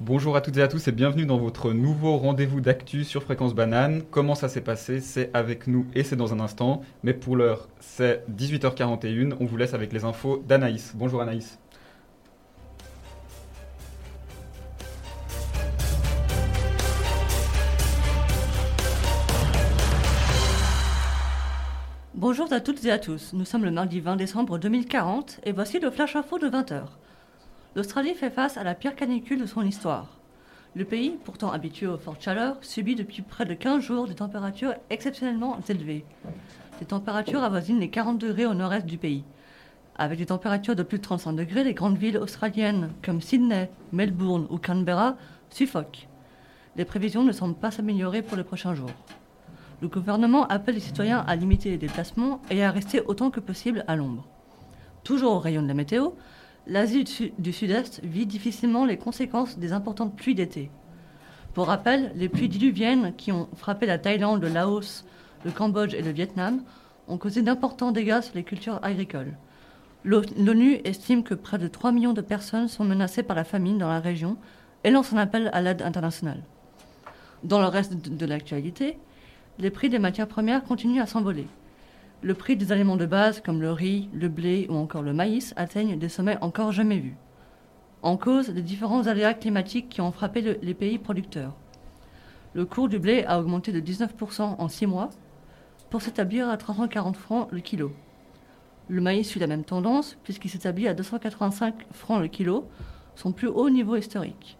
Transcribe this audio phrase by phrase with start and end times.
[0.00, 3.52] Bonjour à toutes et à tous et bienvenue dans votre nouveau rendez-vous d'actu sur Fréquence
[3.52, 4.02] Banane.
[4.12, 5.00] Comment ça s'est passé?
[5.00, 6.82] C'est avec nous et c'est dans un instant.
[7.02, 9.34] Mais pour l'heure, c'est 18h41.
[9.40, 10.92] On vous laisse avec les infos d'Anaïs.
[10.94, 11.58] Bonjour Anaïs.
[22.14, 23.32] Bonjour à toutes et à tous.
[23.32, 26.84] Nous sommes le mardi 20 décembre 2040 et voici le flash info de 20h.
[27.76, 30.18] L'Australie fait face à la pire canicule de son histoire.
[30.74, 34.74] Le pays, pourtant habitué aux fortes chaleurs, subit depuis près de 15 jours des températures
[34.90, 36.04] exceptionnellement élevées.
[36.78, 39.24] Ces températures avoisinent les 40 degrés au nord-est du pays.
[39.96, 44.46] Avec des températures de plus de 35 degrés, les grandes villes australiennes comme Sydney, Melbourne
[44.50, 45.16] ou Canberra
[45.50, 46.08] suffoquent.
[46.76, 48.90] Les prévisions ne semblent pas s'améliorer pour les prochains jours.
[49.82, 53.84] Le gouvernement appelle les citoyens à limiter les déplacements et à rester autant que possible
[53.88, 54.26] à l'ombre.
[55.02, 56.10] Toujours au rayon de la météo,
[56.68, 60.70] l'Asie du Sud-Est vit difficilement les conséquences des importantes pluies d'été.
[61.54, 65.04] Pour rappel, les pluies diluviennes qui ont frappé la Thaïlande, le Laos,
[65.44, 66.62] le Cambodge et le Vietnam
[67.08, 69.34] ont causé d'importants dégâts sur les cultures agricoles.
[70.04, 73.88] L'ONU estime que près de 3 millions de personnes sont menacées par la famine dans
[73.88, 74.36] la région
[74.84, 76.42] et lance un appel à l'aide internationale.
[77.42, 78.98] Dans le reste de l'actualité,
[79.58, 81.46] les prix des matières premières continuent à s'envoler.
[82.20, 85.54] Le prix des aliments de base comme le riz, le blé ou encore le maïs
[85.56, 87.16] atteignent des sommets encore jamais vus.
[88.02, 91.54] En cause, les différents aléas climatiques qui ont frappé les pays producteurs.
[92.54, 95.10] Le cours du blé a augmenté de 19% en 6 mois
[95.90, 97.92] pour s'établir à 340 francs le kilo.
[98.88, 102.68] Le maïs suit la même tendance puisqu'il s'établit à 285 francs le kilo,
[103.14, 104.58] son plus haut niveau historique.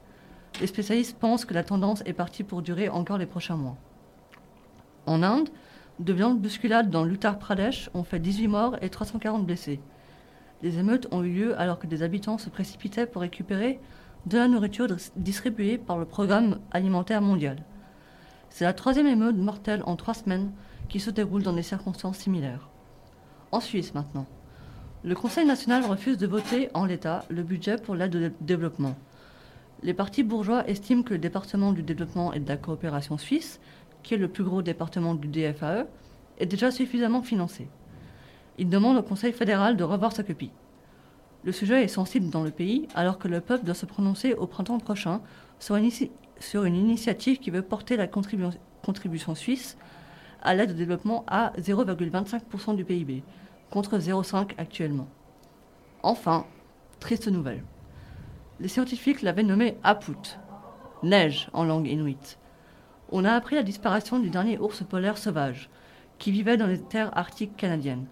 [0.60, 3.76] Les spécialistes pensent que la tendance est partie pour durer encore les prochains mois.
[5.06, 5.48] En Inde,
[5.98, 9.80] de violentes bousculades dans l'Uttar Pradesh ont fait 18 morts et 340 blessés.
[10.62, 13.80] Les émeutes ont eu lieu alors que des habitants se précipitaient pour récupérer
[14.26, 17.64] de la nourriture distribuée par le Programme alimentaire mondial.
[18.50, 20.52] C'est la troisième émeute mortelle en trois semaines
[20.88, 22.68] qui se déroule dans des circonstances similaires.
[23.52, 24.26] En Suisse maintenant.
[25.04, 28.96] Le Conseil national refuse de voter en l'état le budget pour l'aide au développement.
[29.84, 33.60] Les partis bourgeois estiment que le département du développement et de la coopération suisse
[34.08, 35.84] qui est le plus gros département du DFAE,
[36.38, 37.68] est déjà suffisamment financé.
[38.56, 40.50] Il demande au Conseil fédéral de revoir sa copie.
[41.44, 44.46] Le sujet est sensible dans le pays alors que le peuple doit se prononcer au
[44.46, 45.20] printemps prochain
[45.58, 49.76] sur une, initiative qui veut porter la contribution suisse
[50.40, 53.22] à l'aide au développement à 0,25% du PIB,
[53.70, 55.08] contre 0,5 actuellement.
[56.02, 56.46] Enfin,
[56.98, 57.62] triste nouvelle.
[58.58, 60.38] Les scientifiques l'avaient nommé Aput,
[61.02, 62.38] neige en langue inuite
[63.10, 65.70] on a appris la disparition du dernier ours polaire sauvage,
[66.18, 68.06] qui vivait dans les terres arctiques canadiennes.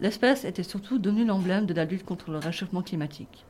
[0.00, 3.44] L'espèce était surtout devenue l'emblème de la lutte contre le réchauffement climatique.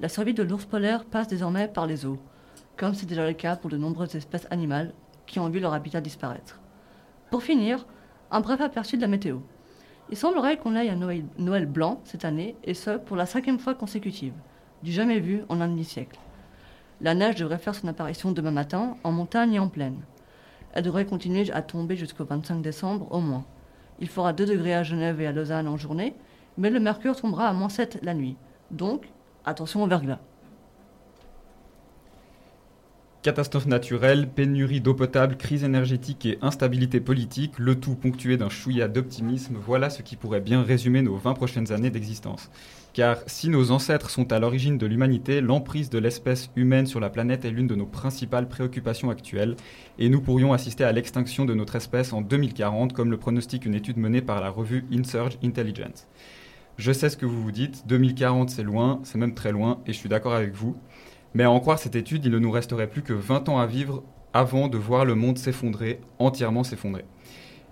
[0.00, 2.18] La survie de l'ours polaire passe désormais par les eaux,
[2.76, 4.94] comme c'est déjà le cas pour de nombreuses espèces animales
[5.26, 6.60] qui ont vu leur habitat disparaître.
[7.30, 7.86] Pour finir,
[8.30, 9.38] un bref aperçu de la météo.
[10.10, 13.58] Il semblerait qu'on aille à Noël, Noël, blanc cette année, et ce pour la cinquième
[13.58, 14.34] fois consécutive,
[14.82, 16.18] du jamais vu en un demi-siècle.
[17.02, 20.02] La neige devrait faire son apparition demain matin, en montagne et en plaine.
[20.72, 23.44] Elle devrait continuer à tomber jusqu'au 25 décembre au moins.
[23.98, 26.14] Il fera 2 degrés à Genève et à Lausanne en journée,
[26.56, 28.36] mais le mercure tombera à moins 7 la nuit.
[28.70, 29.08] Donc,
[29.44, 30.20] attention au verglas.
[33.22, 38.88] Catastrophe naturelle, pénurie d'eau potable, crise énergétique et instabilité politique, le tout ponctué d'un chouïa
[38.88, 42.50] d'optimisme, voilà ce qui pourrait bien résumer nos 20 prochaines années d'existence.
[42.94, 47.10] Car si nos ancêtres sont à l'origine de l'humanité, l'emprise de l'espèce humaine sur la
[47.10, 49.54] planète est l'une de nos principales préoccupations actuelles,
[50.00, 53.76] et nous pourrions assister à l'extinction de notre espèce en 2040, comme le pronostique une
[53.76, 56.08] étude menée par la revue Insurge Intelligence.
[56.76, 59.92] Je sais ce que vous vous dites, 2040 c'est loin, c'est même très loin, et
[59.92, 60.74] je suis d'accord avec vous.
[61.34, 63.66] Mais à en croire cette étude, il ne nous resterait plus que 20 ans à
[63.66, 67.04] vivre avant de voir le monde s'effondrer, entièrement s'effondrer.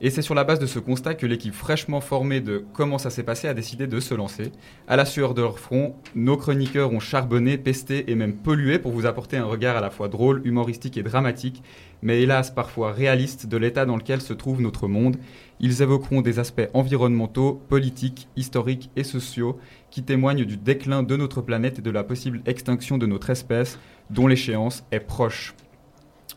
[0.03, 3.11] Et c'est sur la base de ce constat que l'équipe fraîchement formée de Comment ça
[3.11, 4.51] s'est passé a décidé de se lancer.
[4.89, 8.93] À la sueur de leur front, nos chroniqueurs ont charbonné, pesté et même pollué pour
[8.93, 11.63] vous apporter un regard à la fois drôle, humoristique et dramatique,
[12.01, 15.19] mais hélas parfois réaliste de l'état dans lequel se trouve notre monde.
[15.63, 19.59] Ils évoqueront des aspects environnementaux, politiques, historiques et sociaux
[19.91, 23.79] qui témoignent du déclin de notre planète et de la possible extinction de notre espèce,
[24.09, 25.55] dont l'échéance est proche.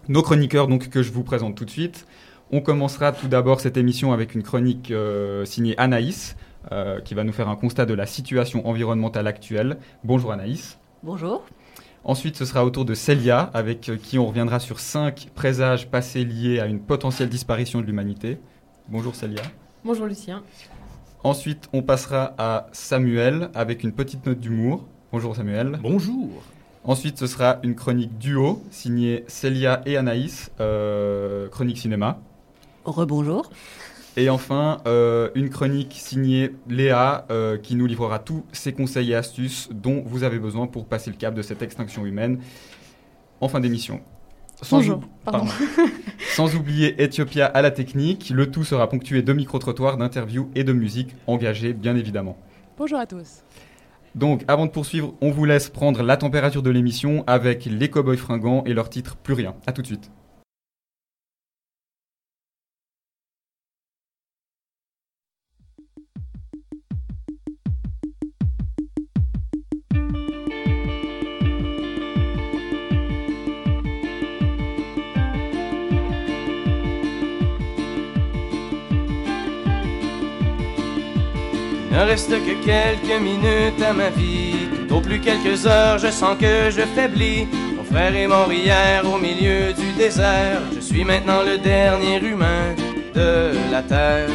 [0.10, 2.06] Nos chroniqueurs donc que je vous présente tout de suite.
[2.52, 6.36] On commencera tout d'abord cette émission avec une chronique euh, signée Anaïs,
[6.74, 9.78] euh, qui va nous faire un constat de la situation environnementale actuelle.
[10.04, 10.78] Bonjour Anaïs.
[11.02, 11.46] Bonjour.
[12.04, 15.90] Ensuite, ce sera au tour de Célia, avec euh, qui on reviendra sur cinq présages
[15.90, 18.38] passés liés à une potentielle disparition de l'humanité.
[18.90, 19.42] Bonjour Célia.
[19.86, 20.44] Bonjour Lucien.
[21.24, 24.86] Ensuite, on passera à Samuel avec une petite note d'humour.
[25.12, 25.80] Bonjour Samuel.
[25.82, 26.44] Bonjour.
[26.84, 32.20] Ensuite, ce sera une chronique duo signée Célia et Anaïs, euh, chronique cinéma.
[32.84, 33.50] Rebonjour.
[34.18, 39.16] Et enfin, euh, une chronique signée Léa euh, qui nous livrera tous ses conseils et
[39.16, 42.40] astuces dont vous avez besoin pour passer le cap de cette extinction humaine
[43.40, 44.02] en fin d'émission.
[44.62, 45.02] Sans, Bonjour.
[45.26, 45.46] Pardon.
[46.36, 50.74] Sans oublier Ethiopia à la technique, le tout sera ponctué de micro-trottoirs, d'interviews et de
[50.74, 52.38] musique engagée, bien évidemment.
[52.78, 53.44] Bonjour à tous.
[54.16, 58.18] Donc, avant de poursuivre, on vous laisse prendre la température de l'émission avec les Cowboys
[58.18, 59.56] fringants et leur titre Plus rien.
[59.66, 60.12] A tout de suite.
[82.06, 86.82] Reste que quelques minutes à ma vie, au plus quelques heures, je sens que je
[86.82, 87.48] faiblis.
[87.78, 92.76] Mon frère est mort hier au milieu du désert, je suis maintenant le dernier humain
[93.16, 94.30] de la terre.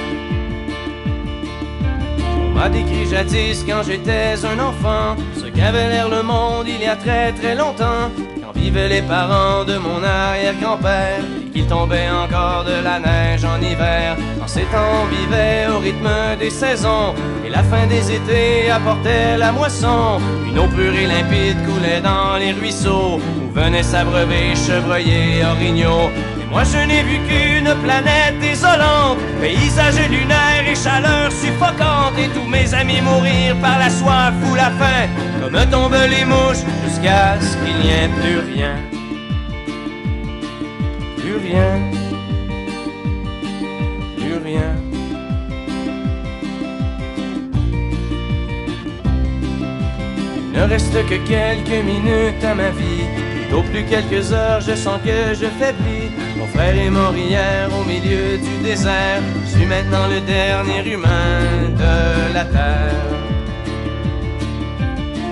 [2.58, 6.96] M'a décrit jadis quand j'étais un enfant, ce qu'avait l'air le monde il y a
[6.96, 8.10] très très longtemps,
[8.42, 11.22] quand vivaient les parents de mon arrière-grand-père
[11.58, 14.16] il tombait encore de la neige en hiver.
[14.40, 16.08] En ces temps, on vivait au rythme
[16.38, 17.14] des saisons,
[17.44, 20.20] et la fin des étés apportait la moisson.
[20.48, 26.10] Une eau pure et limpide coulait dans les ruisseaux, où venaient s'abreuver chevreuils et orignaux.
[26.50, 32.72] Moi je n'ai vu qu'une planète désolante, paysage lunaire et chaleur suffocante, et tous mes
[32.74, 35.08] amis mourir par la soif ou la faim,
[35.40, 38.74] comme tombent les mouches, jusqu'à ce qu'il n'y ait plus rien.
[41.50, 41.80] Rien,
[44.16, 44.74] plus rien.
[50.52, 53.04] Il ne reste que quelques minutes à ma vie,
[53.48, 56.10] plutôt plus quelques heures, je sens que je faiblis.
[56.36, 61.40] Mon frère est mort hier au milieu du désert, je suis maintenant le dernier humain
[61.76, 63.27] de la terre.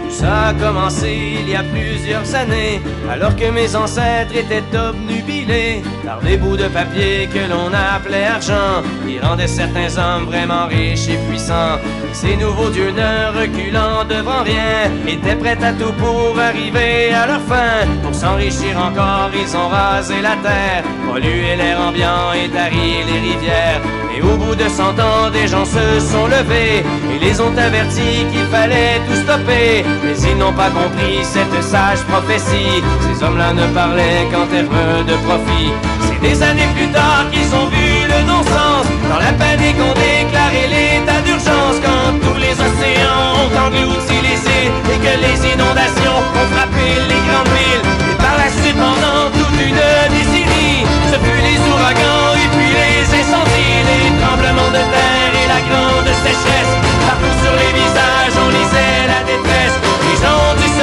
[0.08, 2.80] Ça a commencé il y a plusieurs années,
[3.10, 8.82] alors que mes ancêtres étaient obnubilés par des bouts de papier que l'on appelait argent,
[9.06, 11.78] qui rendaient certains hommes vraiment riches et puissants.
[12.12, 17.40] Ces nouveaux dieux ne reculant devant rien, étaient prêts à tout pour arriver à leur
[17.42, 17.86] fin.
[18.02, 23.82] Pour s'enrichir encore, ils ont rasé la terre, pollué l'air ambiant et tari les rivières.
[24.16, 26.82] Et au bout de cent ans, des gens se sont levés
[27.14, 29.84] et les ont avertis qu'il fallait tout stopper.
[30.02, 32.82] Mais ils n'ont pas compris cette sage prophétie.
[33.00, 35.72] Ces hommes-là ne parlaient qu'en termes de profit.
[36.06, 38.84] C'est des années plus tard qu'ils ont vu le non-sens.
[39.08, 44.74] Dans la panique, on déclaré l'état d'urgence quand tous les océans ont englouti les îles
[44.92, 47.86] et que les inondations ont frappé les grandes villes.
[48.12, 49.80] Et par la suite, pendant toute une
[50.12, 55.60] décennie, ce fut les ouragans et puis les incendies, les tremblements de terre et la
[55.68, 55.95] grande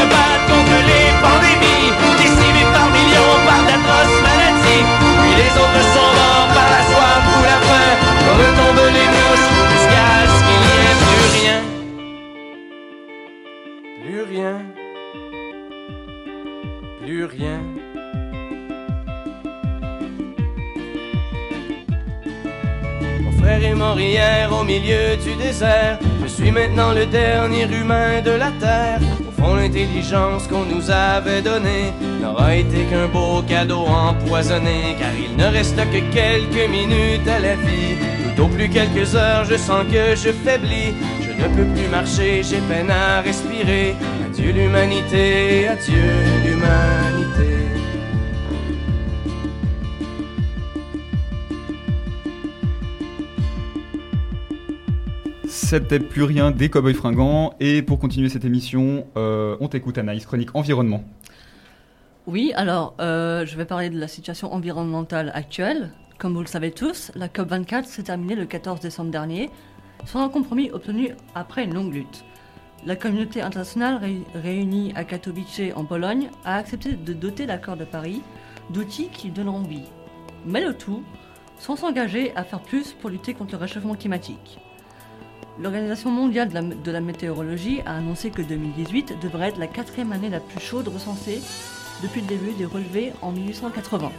[0.09, 4.83] contre les pandémies, décimés par millions par d'atroces maladies.
[5.21, 7.91] Puis les autres sont morts par la soif ou la faim,
[8.25, 11.59] comme tombent les mouches, jusqu'à ce qu'il n'y ait plus rien.
[14.03, 14.55] Plus rien.
[17.01, 17.59] Plus rien.
[23.21, 25.99] Mon frère est mort hier au milieu du désert.
[26.23, 28.99] Je suis maintenant le dernier humain de la terre.
[29.63, 34.95] L'intelligence qu'on nous avait donnée n'aura été qu'un beau cadeau empoisonné.
[34.99, 37.95] Car il ne reste que quelques minutes à la vie.
[38.35, 40.93] Tout au plus quelques heures, je sens que je faiblis.
[41.21, 43.95] Je ne peux plus marcher, j'ai peine à respirer.
[44.25, 46.11] Adieu l'humanité, adieu
[46.43, 47.62] l'humanité.
[55.81, 57.55] Plus rien des Cowboys fringants.
[57.59, 61.03] Et pour continuer cette émission, euh, on t'écoute Anaïs, chronique environnement.
[62.27, 65.89] Oui, alors euh, je vais parler de la situation environnementale actuelle.
[66.19, 69.49] Comme vous le savez tous, la COP24 s'est terminée le 14 décembre dernier
[70.05, 72.23] sur un compromis obtenu après une longue lutte.
[72.85, 77.85] La communauté internationale ré- réunie à Katowice en Pologne a accepté de doter l'accord de
[77.85, 78.21] Paris
[78.69, 79.89] d'outils qui donneront vie.
[80.45, 81.03] Mais le tout
[81.57, 84.59] sans s'engager à faire plus pour lutter contre le réchauffement climatique.
[85.59, 90.39] L'Organisation mondiale de la, météorologie a annoncé que 2018 devrait être la quatrième année la
[90.39, 91.41] plus chaude recensée
[92.01, 94.11] depuis le début des relevés en 1880.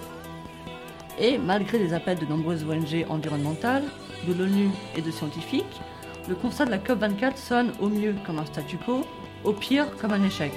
[1.19, 3.83] Et malgré les appels de nombreuses ONG environnementales,
[4.29, 5.81] de l'ONU et de scientifiques,
[6.29, 9.05] le constat de la COP24 sonne au mieux comme un statu quo,
[9.43, 10.53] au pire comme un échec.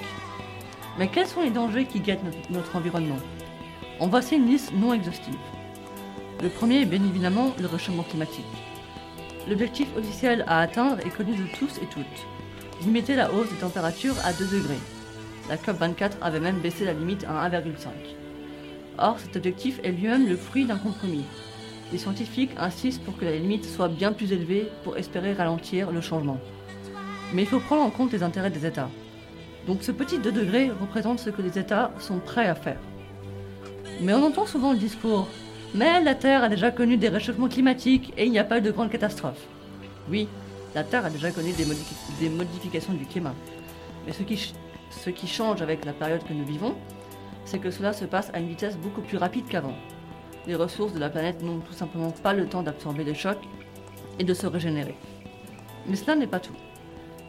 [0.96, 3.18] Mais quels sont les dangers qui guettent notre, notre environnement?
[3.98, 5.34] En voici une liste non exhaustive.
[6.40, 8.46] Le premier est bien évidemment le réchauffement climatique.
[9.48, 12.84] L'objectif officiel à atteindre est connu de tous et toutes.
[12.84, 14.78] Limiter la hausse des températures à 2 degrés.
[15.48, 17.88] La COP24 avait même baissé la limite à 1,5.
[18.98, 21.24] Or, cet objectif est lui-même le fruit d'un compromis.
[21.92, 26.02] Les scientifiques insistent pour que la limite soit bien plus élevée pour espérer ralentir le
[26.02, 26.38] changement.
[27.32, 28.90] Mais il faut prendre en compte les intérêts des États.
[29.66, 32.80] Donc ce petit 2 degrés représente ce que les États sont prêts à faire.
[34.02, 35.26] Mais on entend souvent le discours
[35.74, 38.62] mais la Terre a déjà connu des réchauffements climatiques et il n'y a pas eu
[38.62, 39.46] de grandes catastrophes.
[40.10, 40.28] Oui,
[40.74, 43.34] la Terre a déjà connu des, modifi- des modifications du climat.
[44.06, 44.52] Mais ce qui,
[44.90, 46.74] ce qui change avec la période que nous vivons,
[47.44, 49.74] c'est que cela se passe à une vitesse beaucoup plus rapide qu'avant.
[50.46, 53.42] Les ressources de la planète n'ont tout simplement pas le temps d'absorber les chocs
[54.18, 54.94] et de se régénérer.
[55.86, 56.56] Mais cela n'est pas tout.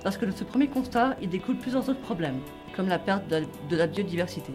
[0.03, 2.39] Parce que de ce premier constat, il découle plusieurs autres problèmes,
[2.75, 4.53] comme la perte de la biodiversité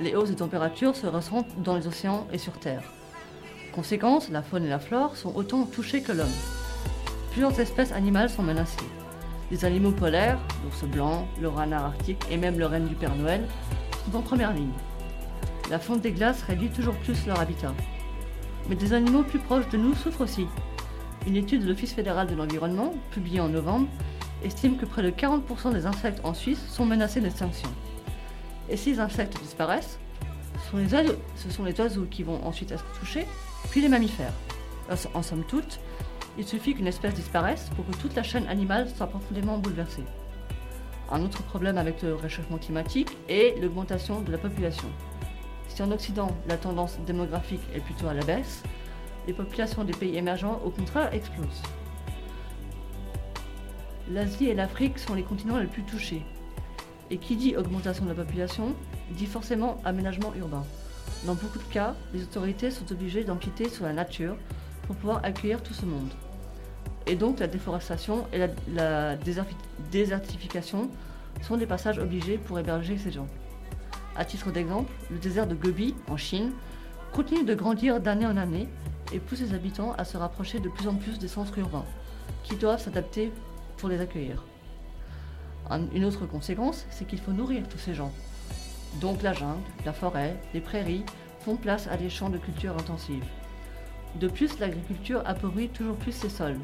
[0.00, 2.82] les hausses de température se ressentent dans les océans et sur Terre.
[3.72, 6.26] Conséquence, la faune et la flore sont autant touchées que l'homme.
[7.30, 8.76] Plusieurs espèces animales sont menacées.
[9.50, 13.46] Les animaux polaires, l'ours blanc, le renard arctique et même le renne du Père Noël
[14.04, 14.72] sont en première ligne.
[15.70, 17.72] La fonte des glaces réduit toujours plus leur habitat.
[18.68, 20.46] Mais des animaux plus proches de nous souffrent aussi.
[21.26, 23.88] Une étude de l'Office fédéral de l'environnement, publiée en novembre,
[24.44, 27.68] estime que près de 40% des insectes en Suisse sont menacés d'extinction.
[28.68, 29.98] Et si les insectes disparaissent,
[30.64, 33.26] ce sont, les oiseaux, qui vont ensuite être touchés,
[33.70, 34.32] puis les mammifères.
[35.14, 35.80] En somme toute,
[36.38, 40.04] il suffit qu'une espèce disparaisse pour que toute la chaîne animale soit profondément bouleversée.
[41.10, 44.88] Un autre problème avec le réchauffement climatique est l'augmentation de la population.
[45.68, 48.62] Si en Occident, la tendance démographique est plutôt à la baisse,
[49.26, 51.62] les populations des pays émergents, au contraire, explosent.
[54.10, 56.22] L'Asie et l'Afrique sont les continents les plus touchés,
[57.12, 58.74] et qui dit augmentation de la population,
[59.10, 60.64] dit forcément aménagement urbain.
[61.26, 64.34] Dans beaucoup de cas, les autorités sont obligées d'empiéter sur la nature
[64.86, 66.10] pour pouvoir accueillir tout ce monde.
[67.06, 69.54] Et donc la déforestation et la, la déserti-
[69.90, 70.88] désertification
[71.42, 73.26] sont des passages obligés pour héberger ces gens.
[74.16, 76.52] À titre d'exemple, le désert de Gobi, en Chine,
[77.12, 78.68] continue de grandir d'année en année
[79.12, 81.84] et pousse ses habitants à se rapprocher de plus en plus des centres urbains,
[82.42, 83.32] qui doivent s'adapter
[83.76, 84.44] pour les accueillir.
[85.70, 88.12] Un- Une autre conséquence, c'est qu'il faut nourrir tous ces gens.
[89.00, 91.04] Donc la jungle, la forêt, les prairies
[91.40, 93.24] font place à des champs de culture intensive.
[94.20, 96.58] De plus, l'agriculture appauvrit toujours plus ces sols,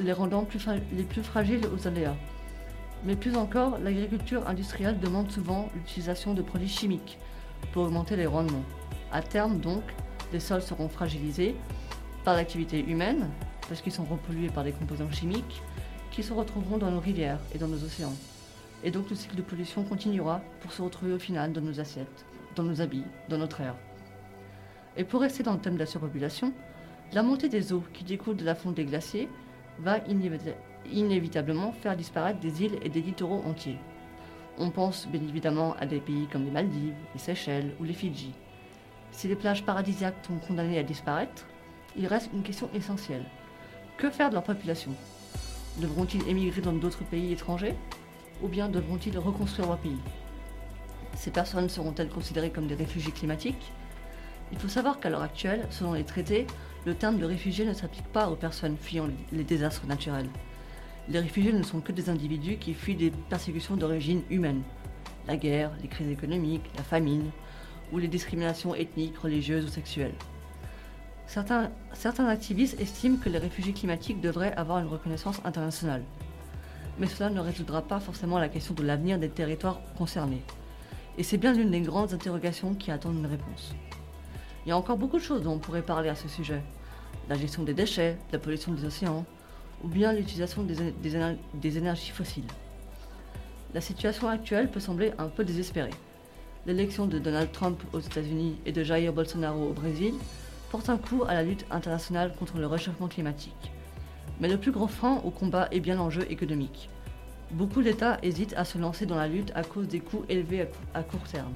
[0.00, 0.46] les rendant
[0.92, 2.16] les plus fragiles aux aléas.
[3.04, 7.18] Mais plus encore, l'agriculture industrielle demande souvent l'utilisation de produits chimiques
[7.72, 8.64] pour augmenter les rendements.
[9.12, 9.82] À terme, donc,
[10.32, 11.54] les sols seront fragilisés
[12.24, 13.28] par l'activité humaine,
[13.68, 15.62] parce qu'ils sont repollués par des composants chimiques,
[16.10, 18.14] qui se retrouveront dans nos rivières et dans nos océans.
[18.82, 22.24] Et donc le cycle de pollution continuera pour se retrouver au final dans nos assiettes,
[22.56, 23.74] dans nos habits, dans notre air.
[24.96, 26.52] Et pour rester dans le thème de la surpopulation,
[27.12, 29.28] la montée des eaux qui découle de la fonte des glaciers
[29.78, 30.54] va inévita-
[30.90, 33.78] inévitablement faire disparaître des îles et des littoraux entiers.
[34.58, 38.32] On pense bien évidemment à des pays comme les Maldives, les Seychelles ou les Fidji.
[39.12, 41.46] Si les plages paradisiaques sont condamnées à disparaître,
[41.96, 43.24] il reste une question essentielle.
[43.96, 44.92] Que faire de leur population?
[45.78, 47.74] Devront-ils émigrer dans d'autres pays étrangers
[48.42, 49.98] Ou bien devront-ils reconstruire leur pays?
[51.14, 53.72] Ces personnes seront-elles considérées comme des réfugiés climatiques?
[54.52, 56.46] Il faut savoir qu'à l'heure actuelle, selon les traités,
[56.84, 60.28] le terme de réfugié ne s'applique pas aux personnes fuyant les désastres naturels.
[61.08, 64.62] Les réfugiés ne sont que des individus qui fuient des persécutions d'origine humaine.
[65.26, 67.30] La guerre, les crises économiques, la famine,
[67.92, 70.14] ou les discriminations ethniques, religieuses ou sexuelles.
[71.32, 76.02] Certains, activistes estiment que les réfugiés climatiques devraient avoir une reconnaissance internationale.
[76.98, 80.42] Mais cela ne résoudra pas forcément la question de l'avenir des territoires concernés.
[81.18, 83.72] Et c'est bien l'une des grandes interrogations qui attendent une réponse.
[84.66, 86.64] Il y a encore beaucoup de choses dont on pourrait parler à ce sujet.
[87.28, 89.24] La gestion des déchets, la pollution des océans,
[89.84, 92.50] ou bien l'utilisation des énergies fossiles.
[93.72, 95.94] La situation actuelle peut sembler un peu désespérée.
[96.66, 100.14] L'élection de Donald Trump aux États-Unis et de Jair Bolsonaro au Brésil
[100.70, 103.72] porte un coup à la lutte internationale contre le réchauffement climatique.
[104.40, 106.88] Mais le plus gros frein au combat est bien l'enjeu économique.
[107.50, 110.66] Beaucoup d'États hésitent à se lancer dans la lutte à cause des coûts élevés à
[110.66, 111.52] cou- à court terme.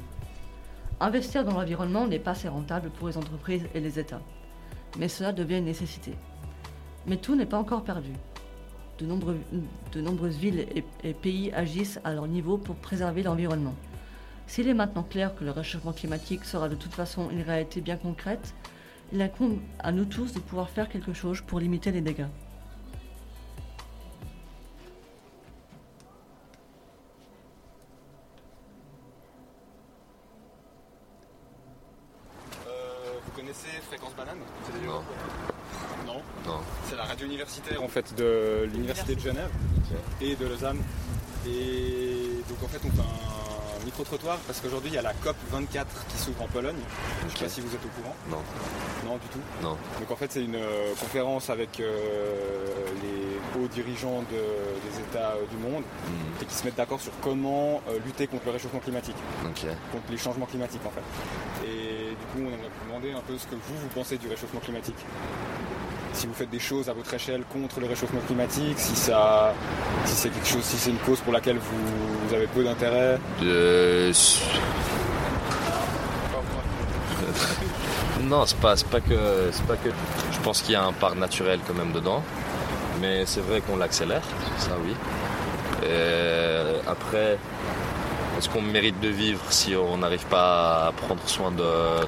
[1.01, 4.21] Investir dans l'environnement n'est pas assez rentable pour les entreprises et les États.
[4.99, 6.15] Mais cela devient une nécessité.
[7.07, 8.11] Mais tout n'est pas encore perdu.
[8.99, 9.07] De,
[10.01, 10.67] nombreuses villes
[11.03, 13.75] et pays agissent à leur niveau pour préserver l'environnement.
[14.47, 17.97] S'il est maintenant clair que le réchauffement climatique sera de toute façon une réalité bien
[17.97, 18.55] concrète,
[19.13, 22.27] il incombe à nous tous de pouvoir faire quelque chose pour limiter les dégâts.
[32.67, 34.15] Euh, vous connaissez Fréquence
[37.25, 39.51] universitaire en fait de l'université de Genève
[40.21, 40.79] et de Lausanne.
[41.47, 43.44] Et donc en fait on fait un
[43.85, 46.77] micro-trottoir parce qu'aujourd'hui il y a la COP 24 qui s'ouvre en Pologne.
[47.21, 48.15] Je ne sais pas si vous êtes au courant.
[48.31, 48.43] Non.
[49.05, 49.41] Non du tout.
[49.63, 49.77] Non.
[50.01, 52.35] Donc en fait c'est une euh, conférence avec euh,
[53.03, 57.01] les hauts dirigeants de- des États euh, du monde Hmm, et qui se mettent d'accord
[57.01, 59.17] sur comment lutter contre le réchauffement climatique,
[59.93, 61.67] contre les changements climatiques en fait.
[61.67, 64.29] Et du coup on aimerait vous demander un peu ce que vous vous pensez du
[64.29, 64.97] réchauffement climatique.
[66.15, 69.53] Si vous faites des choses à votre échelle contre le réchauffement climatique, si ça,
[70.05, 73.19] si c'est quelque chose, si c'est une cause pour laquelle vous, avez peu d'intérêt.
[73.43, 74.13] Euh,
[78.23, 79.91] Non, c'est pas, pas que, c'est pas que.
[80.33, 82.23] Je pense qu'il y a un part naturel quand même dedans,
[83.01, 84.23] mais c'est vrai qu'on l'accélère,
[84.59, 84.95] ça oui.
[85.87, 87.39] Et après,
[88.39, 91.63] est-ce qu'on mérite de vivre si on n'arrive pas à prendre soin de,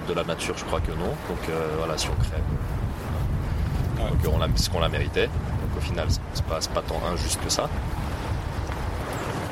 [0.08, 0.54] de la nature?
[0.56, 1.12] Je crois que non.
[1.28, 2.40] Donc euh, voilà, si on crève,
[4.26, 5.22] donc on l'a, qu'on l'a mérité.
[5.26, 7.68] Donc au final, c'est- pas, pas tant injuste que ça.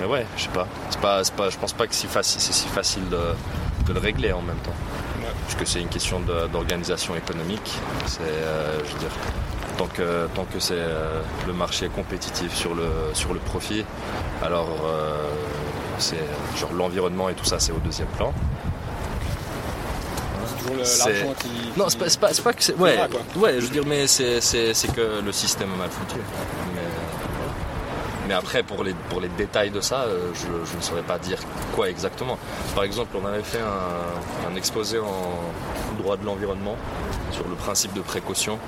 [0.00, 0.66] Mais ouais, je sais pas.
[1.00, 1.50] Pas, pas.
[1.50, 3.20] Je pense pas que c'est, si facile de,
[3.86, 4.72] de le régler en même temps.
[5.20, 5.28] Ouais.
[5.44, 6.20] Parce que c'est une question
[6.52, 7.78] d'organisation économique.
[8.06, 9.10] C'est, euh, je veux dire,
[9.78, 13.84] tant que, tant que c'est euh, le marché compétitif sur le, sur le profit,
[14.42, 15.28] alors euh,
[15.98, 16.18] c'est
[16.58, 18.32] genre l'environnement et tout ça, c'est au deuxième plan.
[20.66, 21.78] Toujours l'argent qui.
[21.78, 22.74] Non, c'est pas, que c'est.
[22.76, 22.98] Ouais,
[23.36, 24.40] ouais, je veux dire, mais c'est,
[24.94, 26.20] que le système est mal foutu.
[28.26, 31.18] Mais, après, pour les, pour les détails de ça, euh, je, je ne saurais pas
[31.18, 31.38] dire
[31.74, 32.38] quoi exactement.
[32.74, 35.36] Par exemple, on avait fait un, un exposé en
[35.98, 36.76] droit de l'environnement
[37.32, 38.58] sur le principe de précaution,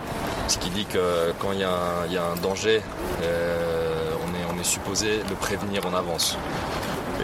[0.49, 2.83] ce qui dit que quand il y a un, il y a un danger,
[3.23, 6.37] euh, on, est, on est supposé le prévenir en avance.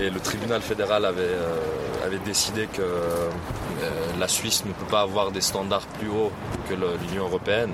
[0.00, 2.82] Et le tribunal fédéral avait, euh, avait décidé que
[3.82, 6.32] euh, la Suisse ne peut pas avoir des standards plus hauts
[6.68, 7.72] que l'Union européenne,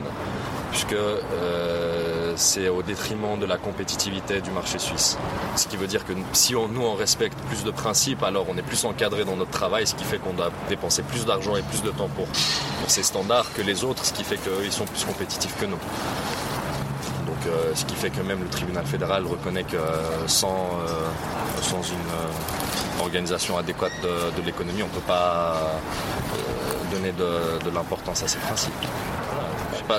[0.70, 5.18] puisque euh, c'est au détriment de la compétitivité du marché suisse.
[5.56, 8.62] Ce qui veut dire que si nous on respecte plus de principes, alors on est
[8.62, 11.82] plus encadré dans notre travail, ce qui fait qu'on doit dépenser plus d'argent et plus
[11.82, 12.26] de temps pour,
[12.86, 15.76] ces standards que les autres, ce qui fait qu'ils sont plus compétitifs que nous.
[17.26, 19.76] Donc, euh, ce qui fait que même le tribunal fédéral reconnaît que
[20.26, 20.70] sans,
[21.70, 22.67] une
[23.00, 28.28] organisation adéquate de, de l'économie, on ne peut pas euh, donner de, de l'importance à
[28.28, 28.72] ces principes.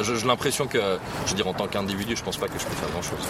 [0.03, 0.77] Je- J'ai l'impression que,
[1.25, 3.25] je veux dire, en tant qu'individu, je pense pas que je peux faire grand chose.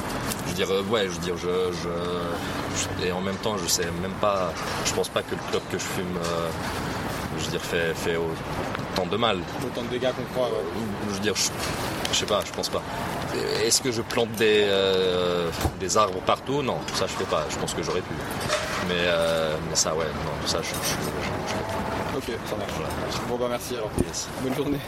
[0.46, 3.56] Je veux dire, euh, ouais, je veux dire, je, je- je- et en même temps,
[3.58, 4.52] je sais même pas,
[4.86, 6.50] je pense pas que le club que je fume, euh,
[7.40, 9.40] je veux dire, fait, fait autant de mal.
[9.66, 10.50] Autant de dégâts qu'on croit.
[10.50, 10.64] ouais.
[11.10, 11.50] Je veux dire, je,
[12.12, 12.82] je sais pas, je pense pas.
[13.64, 16.62] Est-ce que je plante des, euh, des arbres partout?
[16.62, 17.46] Non, ça je fais pas.
[17.50, 18.14] Je pense que j'aurais pu.
[18.88, 20.76] Mais, euh, mais ça, ouais, non, ça je, je-
[22.18, 22.72] Ok, ça marche.
[23.30, 23.92] Bon bah merci alors.
[24.06, 24.28] Yes.
[24.42, 24.80] Bonne journée.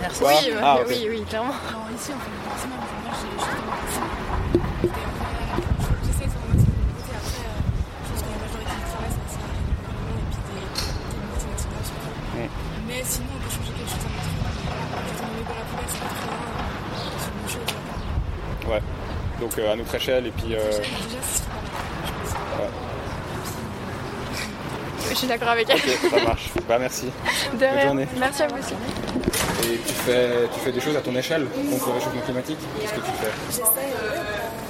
[0.00, 0.22] Merci.
[0.22, 1.54] Oui, euh, Ah, oui, oui, clairement.
[1.68, 2.30] Alors ici, on fait
[2.68, 2.78] moi,
[3.18, 3.26] j'ai.
[6.06, 6.64] J'essaie de faire mon côté.
[7.16, 7.48] Après, euh,
[8.04, 9.42] je pense que la majorité du travail, c'est aussi et
[10.30, 10.62] puis des,
[11.10, 12.14] des multinationales surtout.
[12.86, 14.44] Mais sinon, on peut changer quelque chose à notre vie.
[15.16, 16.44] Quand on met pas la poubelle, c'est pas très loin.
[17.18, 17.70] C'est une bonne chose.
[17.72, 18.68] hein.
[18.70, 18.82] Ouais.
[19.40, 20.54] Donc euh, à notre échelle et puis.
[20.54, 21.64] euh, Déjà, déjà, c'est pas mal.
[22.06, 22.36] Je pense.
[25.10, 25.76] Je suis d'accord avec elle.
[25.76, 26.50] Ok, ça marche.
[26.68, 27.10] Bah merci.
[27.54, 27.82] De rien.
[27.82, 28.06] journée.
[28.18, 28.74] Merci à vous aussi.
[29.64, 32.58] Et tu fais, tu fais des choses à ton échelle contre le réchauffement climatique?
[32.80, 33.30] Qu'est-ce que tu fais?
[33.50, 34.16] J'essaie euh,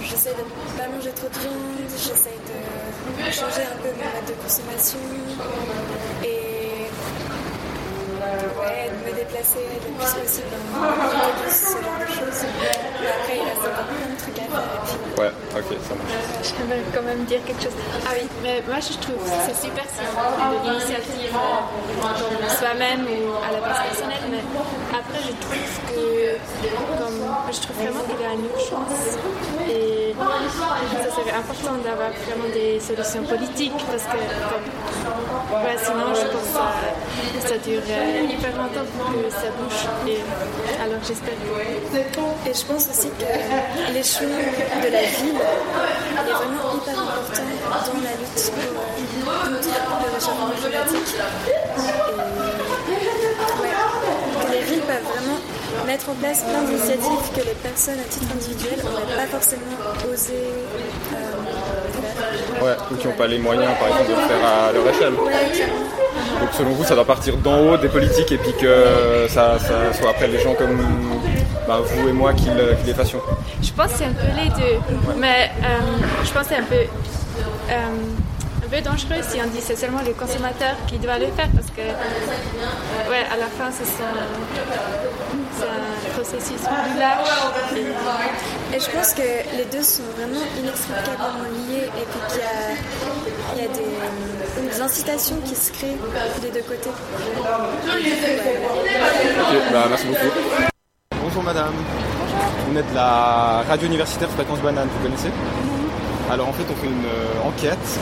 [0.03, 4.26] j'essaie de ne pas manger trop de viande, j'essaie de changer un peu mon mode
[4.29, 4.98] de consommation
[6.24, 6.88] et
[8.61, 12.89] ouais, de me déplacer le plus possible en autobus, ce genre de choses.
[13.06, 14.90] Après, il reste encore plein de trucs à faire.
[15.18, 16.16] Ouais, ok, ça marche.
[16.42, 17.76] J'aimerais quand même dire quelque chose.
[18.06, 23.04] Ah oui, mais moi je trouve que c'est super si on de l'initiative euh, soi-même
[23.04, 24.42] ou à la base personnelle, mais
[24.96, 25.60] après je trouve
[25.92, 26.40] que
[26.96, 27.20] comme,
[27.52, 29.20] je trouve vraiment qu'il y a une urgence
[29.68, 34.18] et ça serait important d'avoir vraiment des solutions politiques parce que
[35.85, 37.83] sinon je pense que ça, dure
[38.30, 40.20] hyper longtemps pour que ça bouge et
[40.83, 41.35] alors j'espère
[42.46, 47.42] et je pense aussi que l'échelon de la ville est vraiment hyper important
[47.87, 49.50] dans la lutte euh,
[49.87, 51.16] contre le réchauffement climatique.
[54.50, 55.38] Les villes peuvent vraiment
[55.87, 59.62] mettre en place plein d'initiatives que les personnes à titre individuel n'auraient pas forcément
[60.12, 61.16] osé euh,
[61.90, 62.62] faire.
[62.62, 65.14] Ouais, ou qui n'ont pas les moyens, par exemple, de le faire à leur échelle.
[66.40, 69.92] Donc selon vous, ça doit partir d'en haut des politiques et puis que ça, ça
[69.98, 70.78] soit après les gens comme
[71.66, 73.20] bah, vous et moi qui, le- qui les fassions.
[73.62, 74.78] Je pense que c'est un peu les deux,
[75.18, 75.78] mais euh,
[76.24, 77.74] je pense que c'est un peu, euh,
[78.70, 81.80] peu dangereux si on dit c'est seulement le consommateur qui doit le faire parce que,
[83.11, 84.14] ouais, à la fin, c'est un
[86.14, 87.28] processus plus large.
[87.76, 89.22] Et- Et je pense que
[89.56, 92.46] les deux sont vraiment inextricablement liés et puis qu'il y a,
[93.56, 93.90] il y a des,
[94.70, 95.98] des incitations qui se créent
[96.40, 96.90] des deux côtés.
[99.40, 100.30] Ok, bah merci beaucoup.
[101.22, 101.72] Bonjour madame.
[102.68, 105.30] Vous êtes de la radio universitaire Fréquence Banane, vous connaissez?
[106.30, 107.98] Alors en fait on fait une euh, enquête,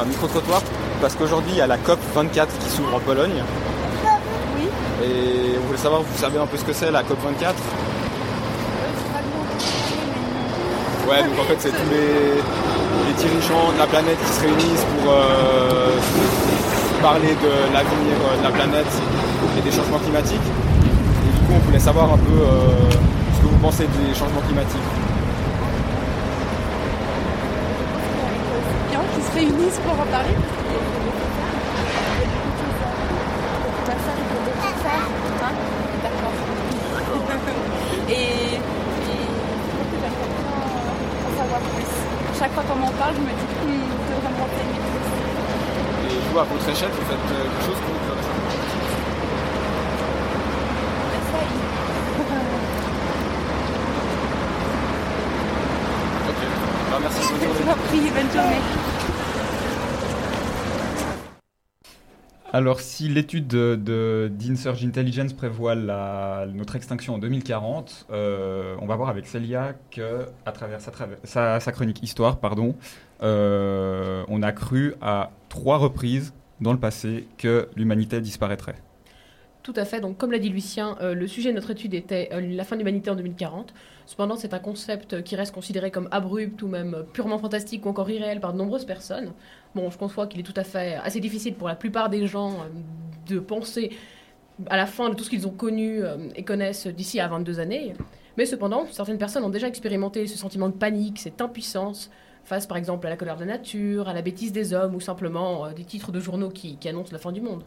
[0.00, 0.62] un micro-trottoir,
[1.00, 3.42] parce qu'aujourd'hui il y a la COP 24 qui s'ouvre en Pologne.
[4.58, 4.68] Oui.
[5.04, 7.54] Et on voulait savoir, vous savez un peu ce que c'est la COP 24
[11.08, 12.40] Ouais, donc en fait c'est tous les,
[13.06, 15.90] les dirigeants de la planète qui se réunissent pour euh,
[17.02, 18.92] parler de l'avenir euh, de la planète
[19.58, 20.40] et des changements climatiques.
[20.40, 22.90] Et du coup on voulait savoir un peu euh,
[23.36, 24.80] ce que vous pensez des changements climatiques.
[28.90, 30.34] Bien qui se réunissent pour en parler.
[38.08, 38.56] Et, et
[39.90, 40.54] j'aimerais bien
[41.26, 42.38] en savoir plus.
[42.38, 45.04] Chaque fois qu'on m'en parle, je me dis que je devrais me renseigner plus.
[46.06, 48.64] Et vous à votre échelle vous faites euh, quelque chose pour climatique
[56.28, 56.40] Ok,
[56.90, 57.54] bah, merci bonne journée.
[57.58, 58.83] Je vous en prie, bonne journée.
[62.54, 68.94] Alors, si l'étude de, de- d'Insurge Intelligence prévoit notre extinction en 2040, euh, on va
[68.94, 72.76] voir avec Célia que, à travers sa, chronique Histoire, pardon,
[73.24, 78.76] euh, on a cru à trois reprises dans le passé que l'humanité disparaîtrait.
[79.64, 80.00] Tout à fait.
[80.00, 82.82] Donc, comme l'a dit Lucien, euh, le sujet de notre étude était la fin de
[82.82, 83.74] l'humanité en 2040.
[84.06, 88.10] Cependant, c'est un concept qui reste considéré comme abrupt ou même purement fantastique ou encore
[88.10, 89.32] irréel par de nombreuses personnes.
[89.74, 92.50] Bon, je conçois qu'il est tout à fait assez difficile pour la plupart des gens
[92.52, 92.68] euh,
[93.28, 93.90] de penser
[94.68, 97.60] à la fin de tout ce qu'ils ont connu euh, et connaissent d'ici à 22
[97.60, 97.94] années.
[98.36, 102.10] Mais cependant, certaines personnes ont déjà expérimenté ce sentiment de panique, cette impuissance
[102.44, 105.00] face par exemple à la colère de la nature, à la bêtise des hommes ou
[105.00, 107.62] simplement euh, des titres de journaux qui- annoncent la fin du monde.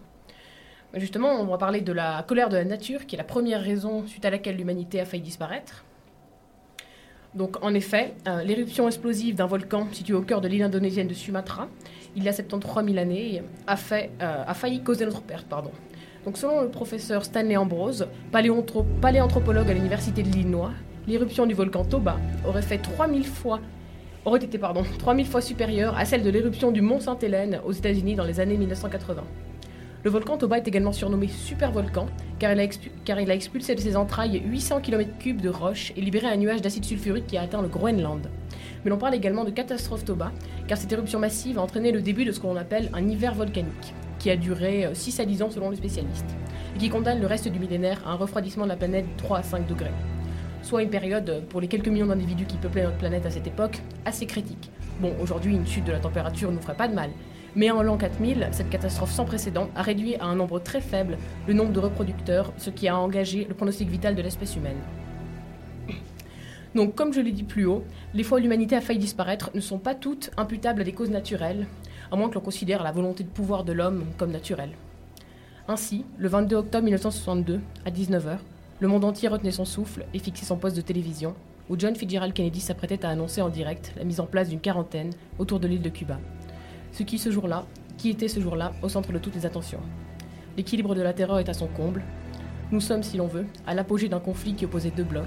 [0.93, 4.05] Justement, on va parler de la colère de la nature, qui est la première raison
[4.07, 5.83] suite à laquelle l'humanité a failli disparaître.
[7.35, 11.13] Donc, en effet, euh, l'éruption explosive d'un volcan situé au cœur de l'île indonésienne de
[11.13, 11.67] Sumatra,
[12.15, 15.47] il y a 73 000 années, euh, a failli causer notre perte.
[16.25, 20.71] Donc, selon le professeur Stanley Ambrose, paléanthropologue à l'université de l'Illinois,
[21.07, 23.59] l'éruption du volcan Toba aurait fait 3000 fois
[24.25, 28.15] aurait été pardon, 3000 fois supérieure à celle de l'éruption du mont Sainte-Hélène aux États-Unis
[28.15, 29.23] dans les années 1980.
[30.07, 32.05] Le volcan Toba est également surnommé supervolcan
[32.39, 35.91] car il, a expu- car il a expulsé de ses entrailles 800 km3 de roches
[35.97, 38.21] et libéré un nuage d'acide sulfurique qui a atteint le Groenland.
[38.85, 40.31] Mais l'on parle également de catastrophe Toba
[40.65, 43.93] car cette éruption massive a entraîné le début de ce qu'on appelle un hiver volcanique
[44.17, 46.37] qui a duré euh, 6 à 10 ans selon les spécialistes
[46.73, 49.39] et qui condamne le reste du millénaire à un refroidissement de la planète de 3
[49.39, 49.91] à 5 degrés.
[50.61, 53.47] Soit une période, euh, pour les quelques millions d'individus qui peuplaient notre planète à cette
[53.47, 54.71] époque, assez critique.
[55.01, 57.09] Bon, aujourd'hui, une chute de la température ne nous ferait pas de mal,
[57.57, 61.17] mais en l'an 4000, cette catastrophe sans précédent a réduit à un nombre très faible
[61.47, 64.77] le nombre de reproducteurs, ce qui a engagé le pronostic vital de l'espèce humaine.
[66.75, 69.59] Donc, comme je l'ai dit plus haut, les fois où l'humanité a failli disparaître ne
[69.59, 71.65] sont pas toutes imputables à des causes naturelles,
[72.11, 74.73] à moins que l'on considère la volonté de pouvoir de l'homme comme naturelle.
[75.67, 78.37] Ainsi, le 22 octobre 1962, à 19h,
[78.79, 81.33] le monde entier retenait son souffle et fixait son poste de télévision,
[81.69, 85.09] où John Fitzgerald Kennedy s'apprêtait à annoncer en direct la mise en place d'une quarantaine
[85.39, 86.19] autour de l'île de Cuba.
[86.97, 87.67] Ce qui, ce jour-là,
[87.99, 89.81] qui était ce jour-là au centre de toutes les attentions.
[90.57, 92.03] L'équilibre de la terreur est à son comble.
[92.71, 95.25] Nous sommes, si l'on veut, à l'apogée d'un conflit qui opposait deux blocs,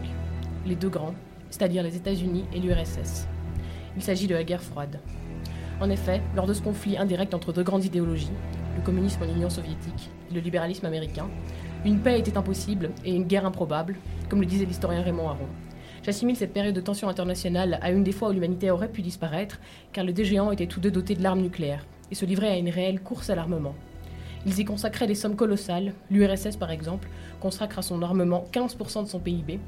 [0.66, 1.14] les deux grands,
[1.48, 3.28] c'est-à-dire les États-Unis et l'URSS.
[3.96, 4.98] Il s'agit de la guerre froide.
[5.80, 8.32] En effet, lors de ce conflit indirect entre deux grandes idéologies,
[8.76, 11.28] le communisme en Union soviétique et le libéralisme américain,
[11.84, 13.94] une paix était impossible et une guerre improbable,
[14.28, 15.46] comme le disait l'historien Raymond Aron.
[16.02, 19.60] J'assimile cette période de tension internationale à une des fois où l'humanité aurait pu disparaître,
[19.92, 22.56] car les deux géants étaient tous deux dotés de l'arme nucléaire et se livraient à
[22.56, 23.74] une réelle course à l'armement.
[24.46, 27.08] Ils y consacraient des sommes colossales, l'URSS par exemple
[27.38, 29.60] consacre à son armement 15% de son PIB.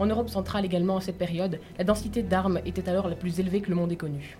[0.00, 3.60] En Europe centrale également à cette période, la densité d'armes était alors la plus élevée
[3.60, 4.38] que le monde ait connue.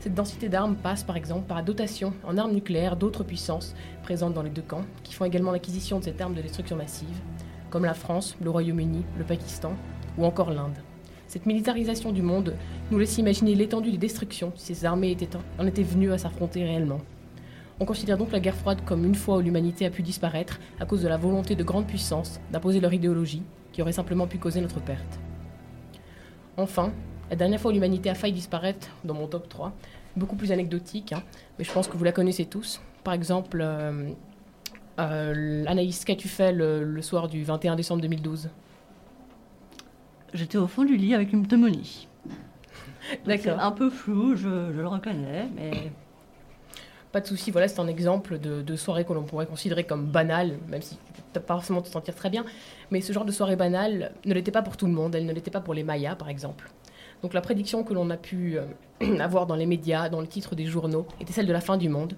[0.00, 4.34] Cette densité d'armes passe par exemple par la dotation en armes nucléaires d'autres puissances présentes
[4.34, 7.20] dans les deux camps, qui font également l'acquisition de cette arme de destruction massive,
[7.70, 9.74] comme la France, le Royaume-Uni, le Pakistan
[10.18, 10.76] ou encore l'Inde.
[11.26, 12.54] Cette militarisation du monde
[12.90, 15.16] nous laisse imaginer l'étendue des destructions si ces armées
[15.58, 17.00] en étaient venues à s'affronter réellement.
[17.80, 20.86] On considère donc la guerre froide comme une fois où l'humanité a pu disparaître à
[20.86, 24.60] cause de la volonté de grandes puissances d'imposer leur idéologie, qui aurait simplement pu causer
[24.60, 25.20] notre perte.
[26.56, 26.92] Enfin,
[27.30, 29.72] la dernière fois où l'humanité a failli disparaître, dans mon top 3,
[30.16, 31.22] beaucoup plus anecdotique, hein,
[31.58, 32.80] mais je pense que vous la connaissez tous.
[33.04, 34.10] Par exemple, euh,
[34.98, 38.48] euh, Anaïs, qu'as-tu fait le soir du 21 décembre 2012
[40.34, 42.08] J'étais au fond du lit avec une pneumonie.
[43.26, 43.58] D'accord.
[43.60, 45.70] Un peu flou, je, je le reconnais, mais
[47.12, 50.04] Pas de souci, voilà, c'est un exemple de, de soirée que l'on pourrait considérer comme
[50.06, 52.44] banale, même si tu peux pas forcément te sentir très bien.
[52.90, 55.32] Mais ce genre de soirée banale ne l'était pas pour tout le monde, elle ne
[55.32, 56.70] l'était pas pour les Mayas, par exemple.
[57.22, 60.54] Donc la prédiction que l'on a pu euh, avoir dans les médias, dans le titre
[60.54, 62.14] des journaux, était celle de la fin du monde,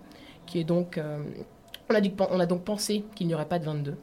[0.47, 0.99] qui est donc...
[0.99, 1.23] euh,
[1.89, 3.97] on, a dû- on a donc pensé qu'il n'y aurait pas de 22.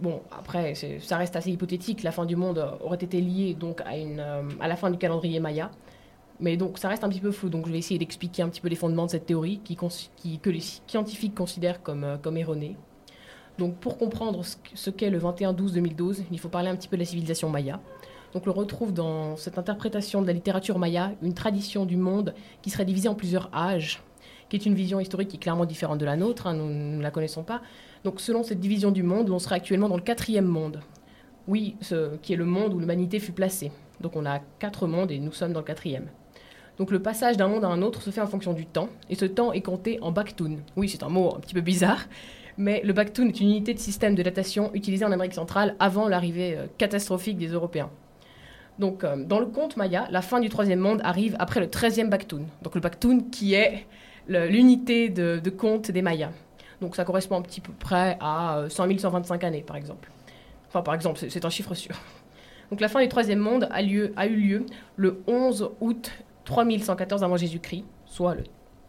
[0.00, 2.02] Bon, après, ça reste assez hypothétique.
[2.02, 4.96] La fin du monde aurait été liée donc à, une, euh, à la fin du
[4.96, 5.70] calendrier Maya.
[6.40, 8.62] Mais donc ça reste un petit peu flou, donc je vais essayer d'expliquer un petit
[8.62, 12.76] peu les fondements de cette théorie qui, que les scientifiques considèrent comme, euh, comme erronée.
[13.58, 14.42] Donc pour comprendre
[14.74, 17.78] ce qu'est le 21-12-2012, il faut parler un petit peu de la civilisation maya.
[18.32, 22.32] Donc on retrouve dans cette interprétation de la littérature maya une tradition du monde
[22.62, 24.02] qui serait divisée en plusieurs âges,
[24.48, 27.02] qui est une vision historique qui est clairement différente de la nôtre, hein, nous ne
[27.02, 27.60] la connaissons pas.
[28.04, 30.80] Donc selon cette division du monde, on serait actuellement dans le quatrième monde.
[31.48, 33.72] Oui, ce, qui est le monde où l'humanité fut placée.
[34.00, 36.06] Donc on a quatre mondes et nous sommes dans le quatrième.
[36.78, 39.14] Donc le passage d'un monde à un autre se fait en fonction du temps, et
[39.14, 40.60] ce temps est compté en baktoun.
[40.76, 42.06] Oui, c'est un mot un petit peu bizarre,
[42.56, 46.08] mais le baktoun est une unité de système de datation utilisée en Amérique centrale avant
[46.08, 47.90] l'arrivée euh, catastrophique des Européens.
[48.78, 52.08] Donc euh, dans le conte maya, la fin du troisième monde arrive après le 13e
[52.08, 52.46] baktoun.
[52.62, 53.86] Donc le baktoun qui est
[54.28, 56.30] l'unité de, de compte des mayas.
[56.80, 60.10] Donc ça correspond un petit peu près à euh, 100 125 années par exemple.
[60.68, 61.94] Enfin par exemple, c'est- un chiffre sûr.
[62.70, 64.66] Donc la fin du troisième monde a, lieu, a eu lieu
[64.96, 66.10] le 11 août
[66.44, 68.36] 3114 avant Jésus-Christ, soit,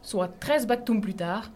[0.01, 1.51] soit 13 Baktoum plus tard,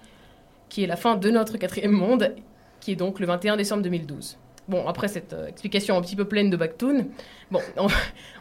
[0.69, 2.33] qui est la fin de notre quatrième monde,
[2.79, 4.37] qui est donc le 21 décembre 2012.
[4.67, 7.08] Bon, après cette euh, explication un petit peu pleine de Baktoun,
[7.51, 7.88] bon, on,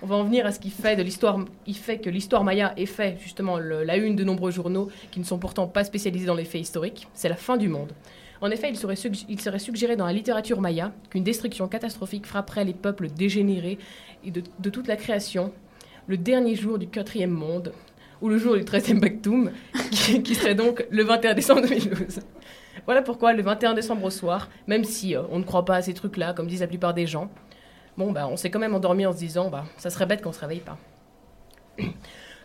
[0.06, 2.86] va en venir à ce qui fait de l'histoire, il fait que l'histoire maya ait
[2.86, 6.46] fait justement la une de nombreux journaux qui ne sont pourtant pas spécialisés dans les
[6.46, 7.08] faits historiques.
[7.12, 7.92] C'est la fin du monde.
[8.40, 8.96] En effet, il serait,
[9.28, 13.78] il serait suggéré dans la littérature maya qu'une destruction catastrophique frapperait les peuples dégénérés
[14.24, 15.52] et de, de toute la création
[16.06, 17.72] le dernier jour du quatrième monde,
[18.20, 19.50] ou le jour du 13e Baktoum,
[19.90, 22.20] qui, qui serait donc le 21 décembre 2012.
[22.86, 25.82] Voilà pourquoi le 21 décembre au soir, même si euh, on ne croit pas à
[25.82, 27.30] ces trucs-là, comme disent la plupart des gens,
[27.96, 30.32] bon, bah, on s'est quand même endormi en se disant, bah, ça serait bête qu'on
[30.32, 30.78] se réveille pas.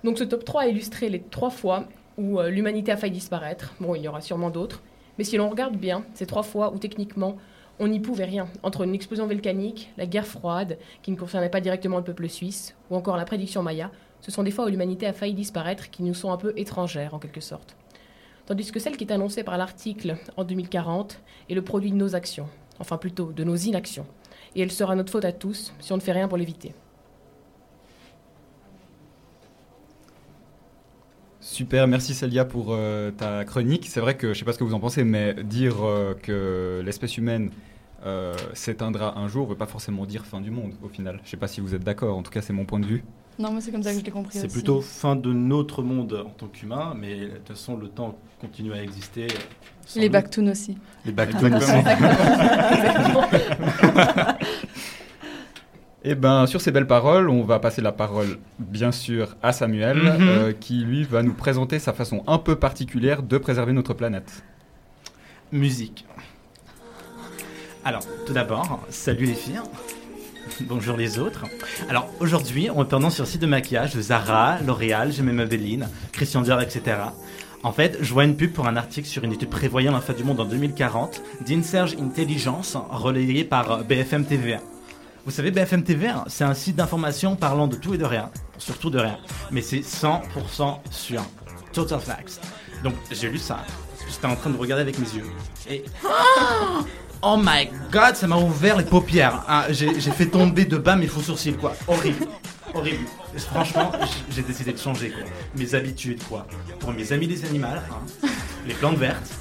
[0.04, 1.86] Donc ce top 3 a illustré les trois fois
[2.18, 3.74] où euh, l'humanité a failli disparaître.
[3.80, 4.82] Bon, il y aura sûrement d'autres.
[5.18, 7.38] Mais si l'on regarde bien, ces trois fois où techniquement
[7.80, 11.62] on n'y pouvait rien, entre une explosion volcanique, la guerre froide, qui ne concernait pas
[11.62, 13.90] directement le peuple suisse, ou encore la prédiction maya,
[14.20, 17.14] ce sont des fois où l'humanité a failli disparaître qui nous sont un peu étrangères
[17.14, 17.78] en quelque sorte.
[18.50, 22.16] Tandis que celle qui est annoncée par l'article en 2040 est le produit de nos
[22.16, 22.48] actions,
[22.80, 24.08] enfin plutôt de nos inactions.
[24.56, 26.74] Et elle sera notre faute à tous si on ne fait rien pour l'éviter.
[31.40, 33.86] Super, merci Célia pour euh, ta chronique.
[33.88, 36.16] C'est vrai que je ne sais pas ce que vous en pensez, mais dire euh,
[36.16, 37.52] que l'espèce humaine
[38.04, 41.18] euh, s'éteindra un jour ne veut pas forcément dire fin du monde au final.
[41.18, 42.88] Je ne sais pas si vous êtes d'accord, en tout cas c'est mon point de
[42.88, 43.04] vue.
[43.40, 46.26] Non, moi c'est comme ça que je l'ai compris C'est plutôt fin de notre monde
[46.28, 49.28] en tant qu'humain, mais de toute façon, le temps continue à exister.
[49.96, 50.10] Les.
[50.10, 50.78] Baktoun aussi.
[51.06, 51.72] Les Baktoun aussi.
[56.04, 59.98] Et ben sur ces belles paroles, on va passer la parole bien sûr à Samuel,
[59.98, 60.18] Mhm.
[60.22, 64.44] euh, qui lui va nous présenter sa façon un peu particulière de préserver notre planète.
[65.52, 66.06] Musique.
[67.84, 69.60] Alors, tout d'abord, salut les filles.
[70.62, 71.46] Bonjour les autres.
[71.90, 75.48] Alors aujourd'hui, on pendant sur site de maquillage de Zara, L'Oréal, J'ai même
[76.12, 76.98] Christian Dior, etc.
[77.64, 80.14] En fait, je vois une pub pour un article sur une étude prévoyant la fin
[80.14, 84.58] du monde en 2040 d'Inserge Intelligence relayée par BFM TV.
[85.26, 88.90] Vous savez, BFM TV, c'est un site d'information parlant de tout et de rien, surtout
[88.90, 89.18] de rien,
[89.52, 91.22] mais c'est 100% sûr.
[91.74, 92.40] Total facts.
[92.84, 93.66] Donc j'ai lu ça,
[94.10, 95.26] j'étais en train de regarder avec mes yeux.
[95.70, 95.84] Et
[97.22, 99.44] Oh my god, ça m'a ouvert les paupières.
[99.46, 101.76] Ah, j'ai fait tomber de bas mes faux sourcils, quoi.
[101.86, 102.28] Horrible.
[102.74, 103.06] Horrible.
[103.52, 103.92] Franchement,
[104.32, 105.24] j'ai décidé de changer, quoi.
[105.58, 106.48] Mes habitudes, quoi.
[106.80, 108.28] Pour mes amis les animaux, hein.
[108.66, 109.32] les plantes vertes,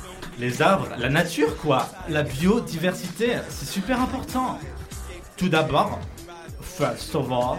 [0.40, 1.88] les arbres, la nature, quoi.
[2.08, 4.58] La biodiversité, c'est super important.
[5.36, 6.00] Tout d'abord,
[6.60, 7.58] first of all,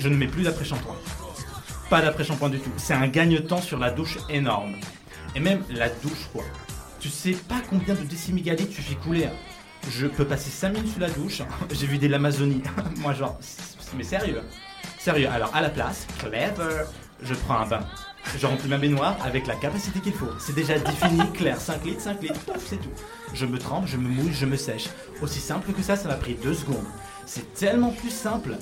[0.00, 0.96] je ne mets plus d'après-shampoing.
[1.90, 2.72] Pas d'après-shampoing du tout.
[2.76, 4.74] C'est un gagne-temps sur la douche énorme.
[5.36, 6.42] Et même la douche, quoi.
[7.04, 9.26] Tu sais pas combien de décimégalitres tu fais couler.
[9.26, 9.32] hein.
[9.90, 11.42] Je peux passer 5 minutes sous la douche.
[11.70, 12.62] J'ai vu des l'Amazonie.
[13.00, 13.38] Moi, genre,
[13.94, 14.40] mais sérieux.
[14.98, 15.28] Sérieux.
[15.28, 16.48] Alors, à la place, clever,
[17.20, 17.80] je prends un bain.
[18.38, 20.30] Je remplis ma baignoire avec la capacité qu'il faut.
[20.38, 21.60] C'est déjà défini, clair.
[21.60, 22.88] 5 litres, 5 litres, pouf, c'est tout.
[23.34, 24.88] Je me trempe, je me mouille, je me sèche.
[25.20, 26.86] Aussi simple que ça, ça m'a pris 2 secondes.
[27.26, 28.56] C'est tellement plus simple.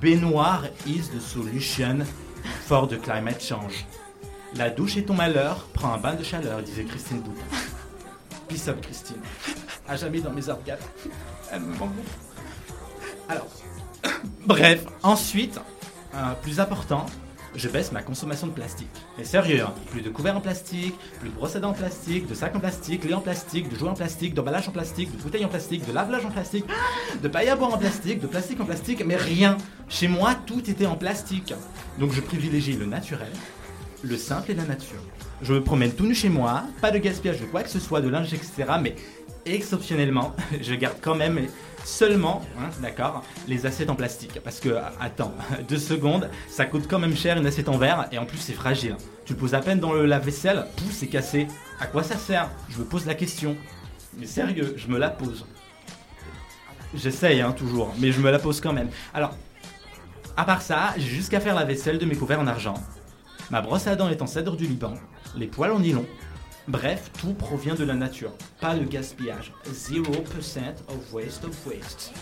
[0.00, 2.06] Baignoire is the solution
[2.64, 3.84] for the climate change.
[4.54, 7.34] La douche est ton malheur, prends un bain de chaleur, disait Christine Doux.
[8.48, 9.20] Peace Christine.
[9.86, 10.78] À jamais dans mes organes.
[11.52, 11.92] Elle me manque.
[13.28, 13.48] Alors,
[14.46, 15.60] bref, ensuite,
[16.14, 17.06] euh, plus important,
[17.54, 18.88] je baisse ma consommation de plastique.
[19.16, 22.26] Mais sérieux, hein, plus de couverts en plastique, plus de brosses à dents en plastique,
[22.26, 25.22] de sacs en plastique, lait en plastique, de jouets en plastique, d'emballage en plastique, de
[25.22, 26.64] bouteilles en plastique, de lave-linge en plastique,
[27.22, 29.56] de paille à boire en plastique, de plastique en plastique, mais rien.
[29.88, 31.54] Chez moi, tout était en plastique.
[31.98, 33.32] Donc je privilégie le naturel,
[34.02, 35.02] le simple et la nature.
[35.40, 38.00] Je me promène tout nu chez moi, pas de gaspillage de quoi que ce soit,
[38.00, 38.64] de linge, etc.
[38.82, 38.96] Mais
[39.46, 41.46] exceptionnellement, je garde quand même
[41.84, 44.40] seulement, hein, d'accord, les assiettes en plastique.
[44.42, 45.32] Parce que, attends,
[45.68, 48.52] deux secondes, ça coûte quand même cher une assiette en verre et en plus c'est
[48.52, 48.96] fragile.
[49.24, 51.46] Tu le poses à peine dans le lave-vaisselle, pouf, c'est cassé.
[51.80, 52.50] À quoi ça sert?
[52.68, 53.56] Je me pose la question.
[54.18, 55.46] Mais sérieux, je me la pose.
[56.94, 58.88] J'essaye, hein, toujours, mais je me la pose quand même.
[59.14, 59.36] Alors,
[60.36, 62.74] à part ça, j'ai jusqu'à faire la vaisselle de mes couverts en argent.
[63.50, 64.94] Ma brosse à dents est en cèdre du Liban,
[65.38, 66.04] les poils en nylon.
[66.66, 68.32] Bref, tout provient de la nature.
[68.60, 69.52] Pas de gaspillage.
[69.72, 70.04] 0%
[70.88, 72.12] of waste of waste.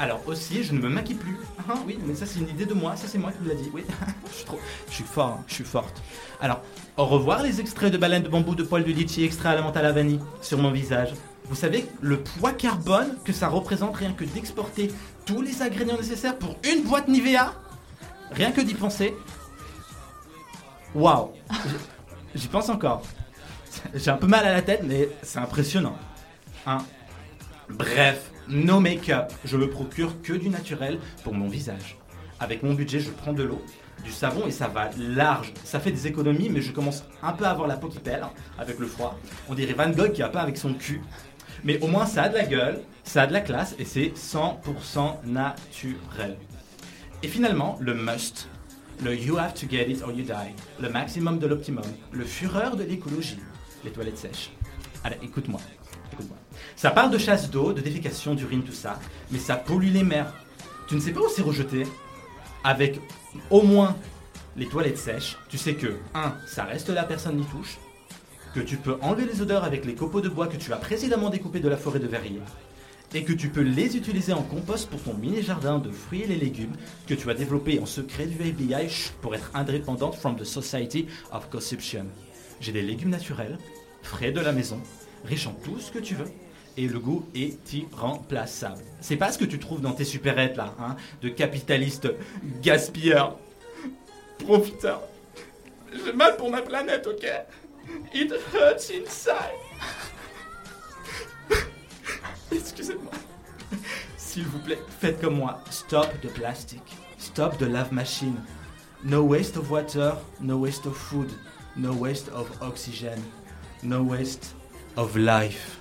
[0.00, 1.36] Alors aussi, je ne me maquille plus.
[1.68, 3.54] Ah oui, mais ça c'est une idée de moi, ça c'est moi qui me l'a
[3.54, 3.70] dit.
[3.74, 3.84] Oui,
[4.30, 4.58] je suis trop,
[4.88, 6.02] je suis fort, hein, je suis forte.
[6.40, 6.62] Alors,
[6.96, 9.62] au revoir les extraits de baleines de bambou de poils de litchi extraits à la
[9.62, 11.14] menthe à la vanille sur mon visage.
[11.46, 14.92] Vous savez le poids carbone que ça représente rien que d'exporter
[15.24, 17.54] tous les ingrédients nécessaires pour une boîte Nivea?
[18.30, 19.14] Rien que d'y penser.
[20.94, 21.32] Waouh
[22.34, 23.02] J'y pense encore.
[23.94, 25.96] J'ai un peu mal à la tête, mais c'est impressionnant.
[26.66, 26.78] Hein
[27.68, 29.32] Bref, no make-up.
[29.44, 31.96] Je me procure que du naturel pour mon visage.
[32.40, 33.62] Avec mon budget, je prends de l'eau,
[34.04, 35.52] du savon et ça va large.
[35.64, 38.24] Ça fait des économies, mais je commence un peu à avoir la peau qui pèle
[38.58, 39.18] avec le froid.
[39.48, 41.02] On dirait Van Gogh qui a pas avec son cul.
[41.64, 44.12] Mais au moins, ça a de la gueule, ça a de la classe et c'est
[44.14, 46.36] 100% naturel.
[47.22, 48.48] Et finalement, le must,
[49.02, 52.76] le you have to get it or you die, le maximum de l'optimum, le fureur
[52.76, 53.38] de l'écologie,
[53.84, 54.50] les toilettes sèches.
[55.04, 55.60] Allez, écoute-moi,
[56.12, 56.36] écoute-moi.
[56.76, 58.98] Ça parle de chasse d'eau, de défécation, d'urine, tout ça,
[59.30, 60.32] mais ça pollue les mers.
[60.88, 61.86] Tu ne sais pas où c'est rejeté?
[62.64, 63.00] Avec
[63.50, 63.96] au moins
[64.56, 66.34] les toilettes sèches, tu sais que 1.
[66.46, 67.78] Ça reste là, personne n'y touche.
[68.54, 71.30] Que tu peux enlever les odeurs avec les copeaux de bois que tu as précédemment
[71.30, 72.40] découpés de la forêt de verrier.
[73.14, 76.36] Et que tu peux les utiliser en compost pour ton mini-jardin de fruits et les
[76.36, 78.88] légumes que tu as développé en secret du FBI
[79.22, 82.06] pour être indépendante from the society of consumption.
[82.60, 83.56] J'ai des légumes naturels,
[84.02, 84.78] frais de la maison,
[85.24, 86.30] riches en tout ce que tu veux.
[86.76, 88.82] Et le goût est irremplaçable.
[89.00, 92.08] C'est pas ce que tu trouves dans tes supérettes là, hein, de capitalistes
[92.62, 93.38] gaspilleurs,
[94.38, 95.02] profiteurs.
[95.92, 97.26] J'ai mal pour ma planète, ok?
[98.14, 99.56] It hurts inside.
[102.58, 103.12] Excusez-moi.
[104.16, 105.58] S'il vous plaît, faites comme moi.
[105.70, 106.82] Stop the plastic.
[107.18, 108.36] Stop the lave machine.
[109.04, 111.30] No waste of water, no waste of food,
[111.76, 113.22] no waste of oxygen,
[113.82, 114.54] no waste
[114.96, 115.80] of life.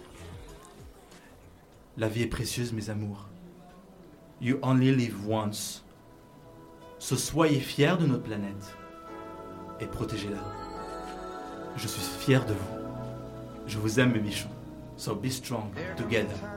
[1.97, 3.25] La vie est précieuse, mes amours.
[4.39, 5.81] You only live once.
[6.99, 8.75] So soyez fiers de notre planète
[9.79, 10.43] et protégez-la.
[11.75, 12.77] Je suis fier de vous.
[13.65, 14.49] Je vous aime, mes bichons.
[14.95, 16.56] So be strong together.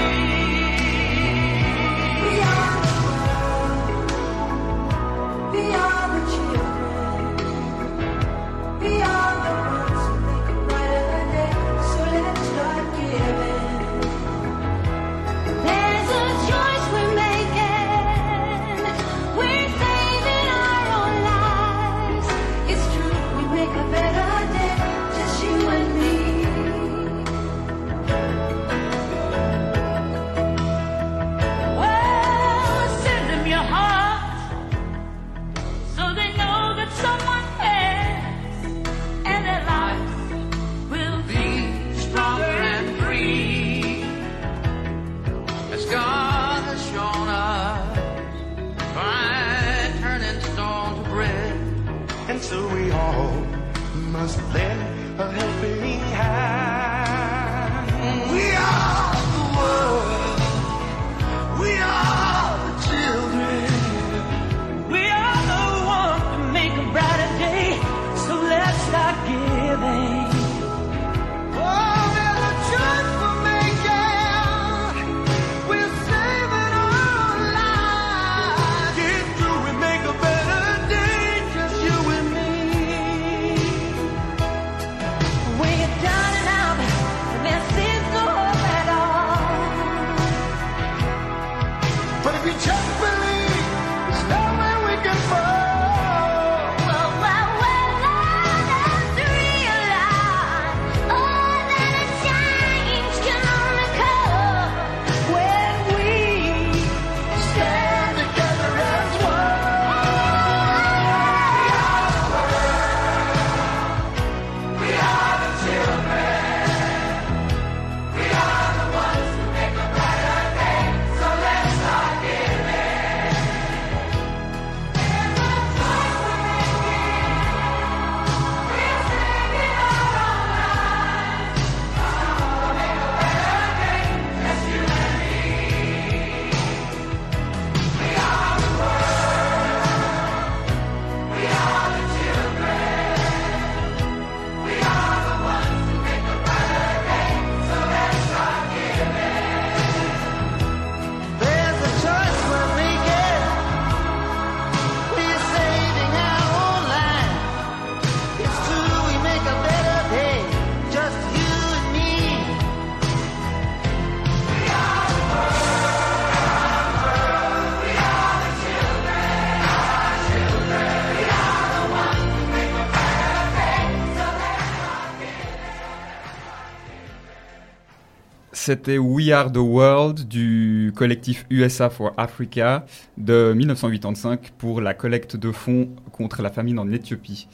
[178.53, 182.85] C'était We Are the World du collectif USA for Africa
[183.17, 187.47] de 1985 pour la collecte de fonds contre la famine en Éthiopie.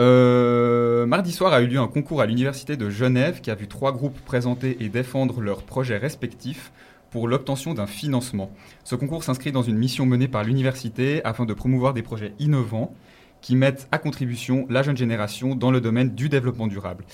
[0.00, 3.68] Euh, mardi soir a eu lieu un concours à l'Université de Genève qui a vu
[3.68, 6.72] trois groupes présenter et défendre leurs projets respectifs
[7.12, 8.50] pour l'obtention d'un financement.
[8.82, 12.92] Ce concours s'inscrit dans une mission menée par l'université afin de promouvoir des projets innovants
[13.40, 17.04] qui mettent à contribution la jeune génération dans le domaine du développement durable.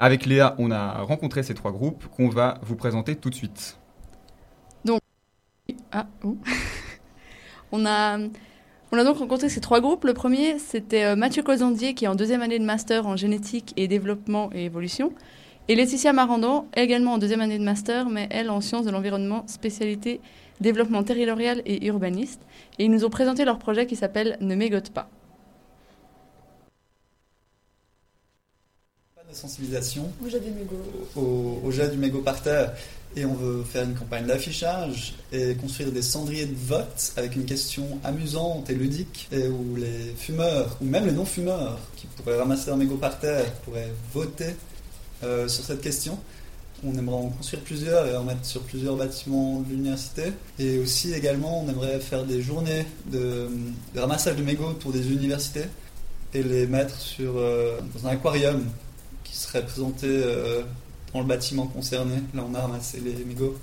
[0.00, 3.78] Avec Léa, on a rencontré ces trois groupes qu'on va vous présenter tout de suite.
[4.84, 5.00] Donc,
[5.92, 6.06] ah,
[7.72, 8.18] on a,
[8.92, 10.04] on a donc rencontré ces trois groupes.
[10.04, 13.72] Le premier, c'était euh, Mathieu Cozandier, qui est en deuxième année de master en génétique
[13.76, 15.12] et développement et évolution.
[15.68, 19.44] Et Laetitia Marandon, également en deuxième année de master, mais elle en sciences de l'environnement,
[19.46, 20.20] spécialité
[20.60, 22.42] développement territorial et urbaniste.
[22.78, 25.08] Et ils nous ont présenté leur projet qui s'appelle Ne mégote pas.
[29.36, 30.80] Sensibilisation Au jet du mégot.
[31.16, 32.72] au, au jet du mégot par terre.
[33.16, 37.44] Et on veut faire une campagne d'affichage et construire des cendriers de vote avec une
[37.44, 42.66] question amusante et ludique et où les fumeurs, ou même les non-fumeurs, qui pourraient ramasser
[42.68, 44.56] leur mégot par terre, pourraient voter
[45.22, 46.18] euh, sur cette question.
[46.84, 50.32] On aimerait en construire plusieurs et en mettre sur plusieurs bâtiments de l'université.
[50.58, 53.48] Et aussi, également, on aimerait faire des journées de,
[53.94, 55.64] de ramassage de mégots pour des universités
[56.34, 58.64] et les mettre sur, euh, dans un aquarium
[59.34, 60.62] qui serait présenté euh,
[61.12, 62.14] dans le bâtiment concerné.
[62.34, 63.58] Là, on a ramassé les mégots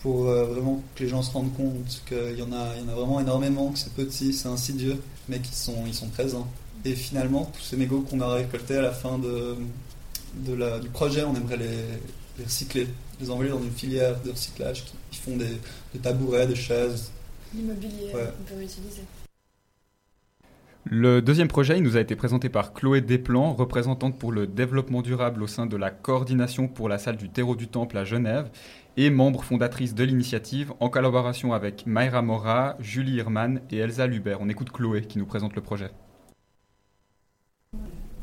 [0.00, 2.88] pour euh, vraiment que les gens se rendent compte qu'il y, en a- il y
[2.88, 6.46] en a vraiment énormément, que c'est petit, c'est insidieux, mais qu'ils sont, ils sont présents.
[6.84, 9.56] Et finalement, tous ces mégots qu'on a récoltés à la fin de,
[10.46, 11.76] de la- du projet, on aimerait les,
[12.38, 12.86] les recycler,
[13.20, 15.58] les envoyer dans une filière de recyclage qui, qui font des,
[15.92, 17.10] des tabourets, des chaises.
[17.52, 18.28] L'immobilier, Ouais.
[18.40, 19.02] on peut réutiliser.
[20.86, 25.00] Le deuxième projet, il nous a été présenté par Chloé Desplan, représentante pour le développement
[25.00, 28.50] durable au sein de la coordination pour la salle du terreau du Temple à Genève
[28.98, 34.42] et membre fondatrice de l'initiative en collaboration avec Mayra Mora, Julie Hirman et Elsa Lubert.
[34.42, 35.88] On écoute Chloé qui nous présente le projet.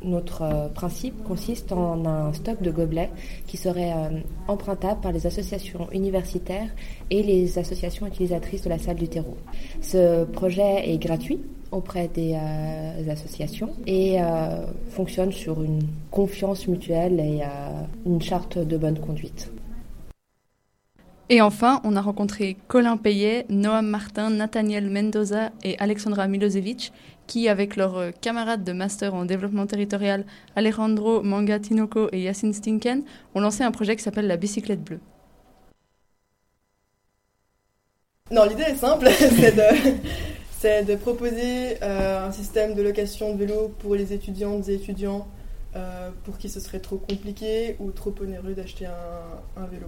[0.03, 3.09] Notre euh, principe consiste en un stock de gobelets
[3.47, 6.69] qui serait euh, empruntable par les associations universitaires
[7.09, 9.37] et les associations utilisatrices de la salle du terreau.
[9.81, 11.39] Ce projet est gratuit
[11.71, 17.45] auprès des euh, associations et euh, fonctionne sur une confiance mutuelle et euh,
[18.05, 19.51] une charte de bonne conduite.
[21.33, 26.91] Et enfin, on a rencontré Colin Payet, Noam Martin, Nathaniel Mendoza et Alexandra Milosevic,
[27.25, 30.25] qui, avec leurs euh, camarades de master en développement territorial
[30.57, 33.03] Alejandro Manga Tinoco et Yacine Stinken,
[33.33, 34.99] ont lancé un projet qui s'appelle la bicyclette bleue.
[38.29, 39.95] Non, l'idée est simple, c'est de,
[40.61, 45.27] c'est de proposer euh, un système de location de vélo pour les étudiantes et étudiants
[45.75, 49.87] euh, pour qui ce serait trop compliqué ou trop onéreux d'acheter un, vélo.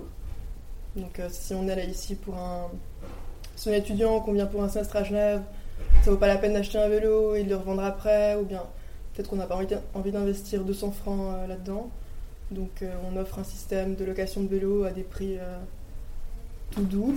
[0.95, 2.71] Donc euh, si on est là ici pour un...
[3.55, 5.41] Si on est étudiant, qu'on vient pour un semestre à Genève,
[6.03, 8.63] ça vaut pas la peine d'acheter un vélo de le revendre après, ou bien
[9.13, 11.91] peut-être qu'on n'a pas envie d'in- envie d'investir 200 francs là-dedans.
[12.49, 15.37] Donc on offre un système de location de vélo à des prix
[16.71, 17.13] tout doux.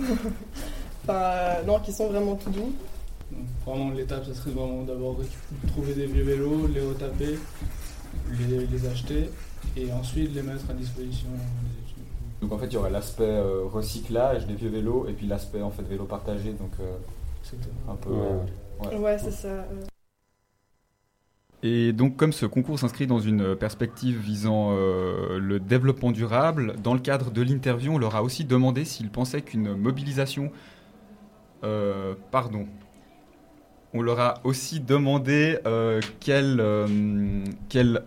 [1.03, 2.71] enfin, non, qui sont vraiment tout doux.
[3.31, 5.17] Donc, vraiment, l'étape, ça serait vraiment d'abord
[5.67, 7.37] trouver des vieux vélos, les retaper,
[8.49, 9.29] les, les acheter
[9.75, 12.03] et ensuite les mettre à disposition des étudiants.
[12.41, 15.61] Donc en fait, il y aurait l'aspect euh, recyclage des vieux vélos et puis l'aspect
[15.61, 16.95] en fait vélo partagé, donc euh,
[17.89, 18.09] un peu.
[18.11, 19.17] Ouais, euh, ouais.
[19.17, 19.65] c'est ça.
[21.63, 26.93] Et donc, comme ce concours s'inscrit dans une perspective visant euh, le développement durable, dans
[26.93, 30.51] le cadre de l'interview, on leur a aussi demandé s'ils pensaient qu'une mobilisation.
[31.63, 32.67] euh, pardon.
[33.93, 36.85] On leur a aussi demandé euh, quelle, euh,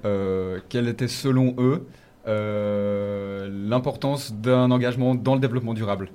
[0.05, 1.87] euh, était selon eux
[2.27, 6.11] l'importance d'un engagement dans le développement durable.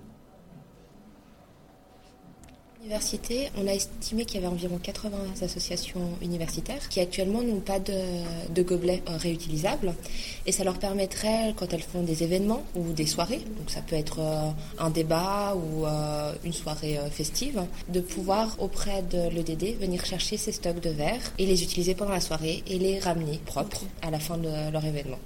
[3.57, 8.61] On a estimé qu'il y avait environ 80 associations universitaires qui actuellement n'ont pas de,
[8.61, 9.93] gobelets euh, réutilisables
[10.45, 13.95] et ça leur permettrait quand elles font des événements ou des soirées, donc ça peut
[13.95, 20.05] être euh, un débat ou euh, une soirée festive, de pouvoir auprès de l'EDD venir
[20.05, 23.83] chercher ces stocks de verre et les utiliser pendant la soirée et les ramener propres
[24.03, 25.19] à la fin de leur événement.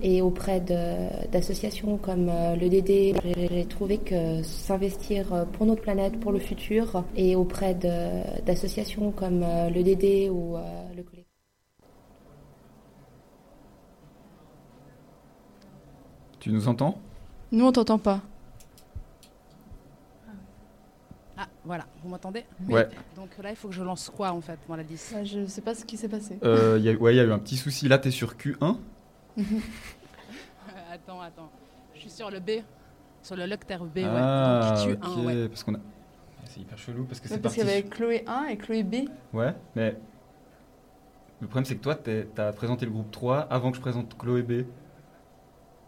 [0.00, 6.32] Et auprès d'associations comme euh, l'EDD, j'ai trouvé que s'investir euh, pour notre planète, pour
[6.32, 10.56] le futur, et auprès d'associations comme euh, l'EDD ou
[10.96, 11.26] le collectif.
[16.40, 16.98] Tu nous entends?
[17.52, 18.20] Nous, on t'entend pas.
[21.36, 22.44] Ah, voilà, vous m'entendez?
[22.68, 22.88] Ouais.
[23.16, 25.60] Donc là, il faut que je lance quoi en fait, moi la 10 Je sais
[25.60, 26.38] pas ce qui s'est passé.
[26.42, 27.88] Euh, il y a- Ouais, il y a eu un petit souci.
[27.88, 28.76] Là, tu es sur Q1.
[30.92, 31.50] Attends, attends.
[31.94, 32.50] Je suis sur le B,
[33.22, 34.94] sur le lecteur B, Ah, ouais.
[34.94, 35.48] Donc, ok, Q1, ouais.
[35.48, 35.78] parce qu'on a.
[36.44, 37.60] C'est hyper chelou parce que Ouais, c'est parce parti.
[37.60, 38.94] qu'il y avait Chloé 1 et Chloé B.
[39.32, 39.96] Ouais, mais
[41.40, 44.42] le problème c'est que toi, t'as présenté le groupe 3 avant que je présente Chloé
[44.42, 44.66] B.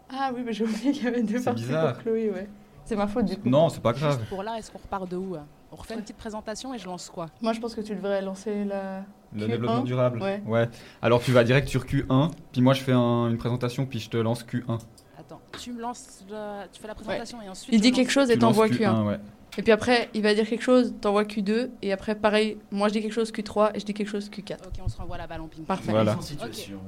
[0.09, 1.93] Ah oui, mais j'ai oublié qu'il y avait deux parties bizarre.
[1.93, 2.49] pour Chloé, ouais.
[2.83, 3.49] C'est ma faute du coup.
[3.49, 4.17] Non, c'est pas grave.
[4.17, 5.45] Juste pour là, est-ce qu'on repart de où hein?
[5.71, 7.27] On refait une petite présentation et je lance quoi?
[7.41, 9.03] Moi, je pense que tu devrais lancer la.
[9.33, 9.47] Le Q1.
[9.49, 10.21] développement durable.
[10.45, 10.69] Ouais.
[11.01, 14.09] Alors tu vas direct sur Q1, puis moi je fais un- une présentation, puis je
[14.09, 14.77] te lance Q1.
[15.19, 17.73] Attends, tu me lances, le- tu fais la présentation et ensuite.
[17.73, 19.07] Il dit quelque chose et t'envoies Q1, Q1.
[19.07, 19.19] ouais.
[19.57, 21.69] Et puis après, il va dire quelque chose, t'envoies Q2.
[21.81, 24.57] Et après, pareil, moi je dis quelque chose Q3 et je dis quelque chose Q4.
[24.67, 25.63] Ok, on se renvoie la balle en ping.
[25.63, 25.91] Parfait.
[25.91, 26.11] Voilà.
[26.13, 26.19] Ok,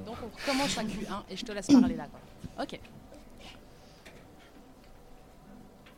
[0.06, 2.08] donc on recommence à Q1 et je te laisse parler là.
[2.12, 2.64] Quoi.
[2.66, 2.80] Ok.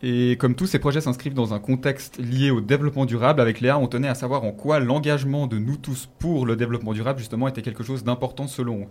[0.02, 3.78] Et comme tous ces projets s'inscrivent dans un contexte lié au développement durable, avec Léa,
[3.78, 7.50] on tenait à savoir en quoi l'engagement de nous tous pour le développement durable, justement,
[7.50, 8.88] était quelque chose d'important selon.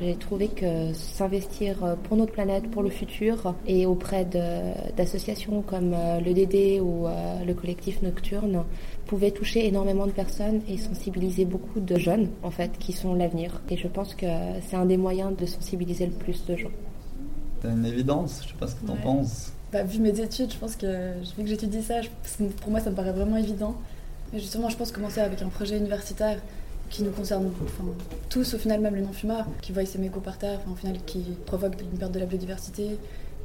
[0.00, 4.24] J'ai trouvé que s'investir pour notre planète, pour le futur, et auprès
[4.96, 8.64] d'associations comme euh, l'EDD ou euh, le collectif Nocturne
[9.04, 13.60] pouvait toucher énormément de personnes et sensibiliser beaucoup de jeunes, en fait, qui sont l'avenir.
[13.68, 14.24] Et je pense que
[14.62, 16.70] c'est un des moyens de sensibiliser le plus de gens.
[17.62, 19.00] C'est une évidence, je sais pas ce que t'en Ouais.
[19.02, 19.52] penses.
[19.72, 22.08] Bah, vu mes études, je pense que vu que j'étudie ça, je-
[22.60, 23.74] pour moi ça me paraît vraiment évident.
[24.32, 26.38] Mais justement, je pense commencer avec un projet universitaire
[26.88, 27.84] qui nous concerne enfin,
[28.28, 30.96] tous, au final, même les non-fumeurs, qui voient ces mégots par terre, enfin, au final,
[31.06, 32.98] qui provoquent une perte de la biodiversité.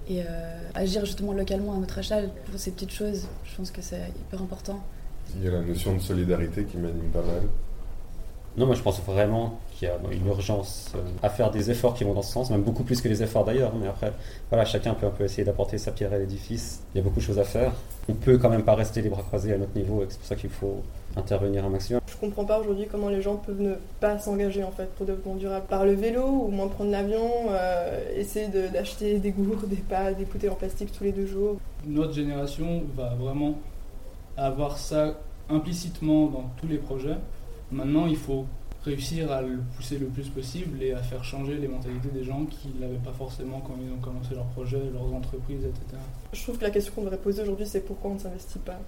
[0.08, 0.26] Et euh,
[0.76, 4.42] agir justement localement à notre échelle pour ces petites choses, je pense que c'est hyper
[4.42, 4.80] important.
[5.36, 7.42] Il y a la notion de solidarité qui m'anime pas mal.
[8.58, 11.94] Non, moi je pense vraiment qu'il y a une urgence euh, à faire des efforts
[11.94, 13.74] qui vont dans ce sens, même beaucoup plus que les efforts d'ailleurs.
[13.80, 14.14] Mais après,
[14.50, 16.82] voilà, chacun peut un peu essayer d'apporter sa pierre à l'édifice.
[16.94, 17.74] Il y a beaucoup de choses à faire.
[18.08, 20.28] On peut quand même pas rester les bras croisés à notre niveau, et c'est pour
[20.28, 20.84] ça qu'il faut
[21.18, 22.00] intervenir un maximum.
[22.08, 25.14] Je comprends pas aujourd'hui comment les gens peuvent ne pas s'engager en fait pour le
[25.14, 25.66] développement durable.
[25.68, 30.18] Par le vélo, ou moins prendre l'avion, euh, essayer de- d'acheter des gourdes, des pâtes,
[30.18, 31.58] des bouteilles en plastique tous les deux jours.
[31.86, 33.56] Notre génération va vraiment
[34.38, 35.16] avoir ça
[35.50, 37.16] implicitement dans tous les projets.
[37.76, 38.46] Maintenant, il faut
[38.86, 42.46] réussir à le pousser le plus possible et à faire changer les mentalités des gens
[42.46, 46.02] qui ne l'avaient pas forcément quand ils ont commencé leur projet, leurs entreprises, etc.
[46.32, 48.80] Je trouve que la question qu'on devrait poser aujourd'hui, c'est pourquoi on ne s'investit pas?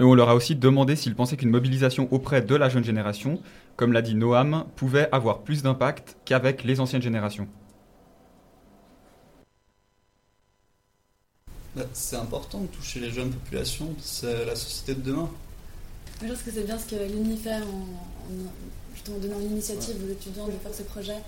[0.00, 3.40] Et on leur a aussi demandé s'ils pensaient qu'une mobilisation auprès de la jeune génération,
[3.76, 7.46] comme l'a dit Noam, pouvait avoir plus d'impact qu'avec les anciennes générations.
[11.92, 15.30] C'est important de toucher les jeunes populations, c'est la société de demain.
[16.22, 20.52] Je pense que c'est bien ce que l'UNI fait en, donnant l'initiative aux étudiants de
[20.52, 21.18] faire ces projets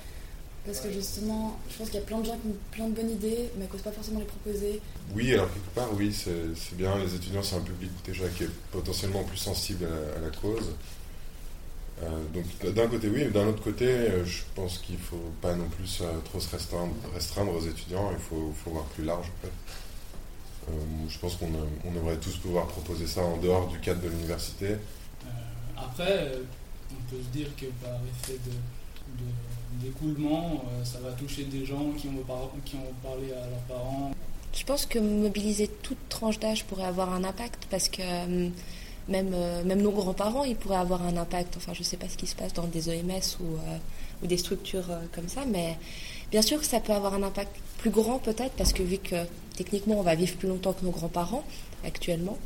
[0.64, 2.94] Parce que justement, je pense qu'il y a plein de gens qui ont plein de
[2.94, 4.80] bonnes idées, mais qui n'osent pas forcément les proposer.
[5.14, 6.97] Oui, alors quelque part, oui, c'est c'est bien.
[6.99, 10.36] Les étudiants, c'est un public déjà qui est potentiellement plus sensible à la, à la
[10.36, 10.70] cause.
[12.03, 15.55] Euh, donc d'un côté, oui, mais d'un autre côté, euh, je pense qu'il faut pas
[15.55, 18.11] non plus euh, trop se restreindre, restreindre aux étudiants.
[18.12, 19.53] Il faut, faut voir plus large, en fait.
[20.69, 20.73] Euh,
[21.09, 21.49] je pense qu'on
[21.85, 24.77] on aimerait tous pouvoir proposer ça en dehors du cadre de l'université.
[25.77, 26.43] Après, euh,
[26.93, 31.64] on peut se dire que par effet de, de- d'écoulement, euh, ça va toucher des
[31.64, 34.11] gens qui ont, par- qui ont parlé à leurs parents.
[34.55, 38.49] Je pense que mobiliser toute tranche d'âge pourrait avoir un impact parce que euh,
[39.09, 41.57] même, euh, même nos grands-parents, ils pourraient avoir un impact.
[41.59, 43.77] Enfin, je ne sais pas ce qui se passe dans des OMS ou, euh,
[44.23, 45.77] ou des structures euh, comme ça, mais
[46.31, 49.14] bien sûr que ça peut avoir un impact plus grand peut-être parce que vu que
[49.57, 51.45] techniquement on va vivre plus longtemps que nos grands-parents
[51.85, 52.39] actuellement,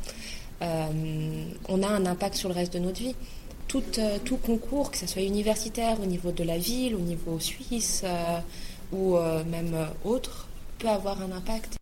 [0.61, 3.15] euh, on a un impact sur le reste de notre vie.
[3.67, 7.39] Tout, euh, tout concours, que ce soit universitaire, au niveau de la ville, au niveau
[7.39, 8.39] suisse euh,
[8.91, 9.15] ou
[9.49, 11.77] même autre, peut avoir un impact.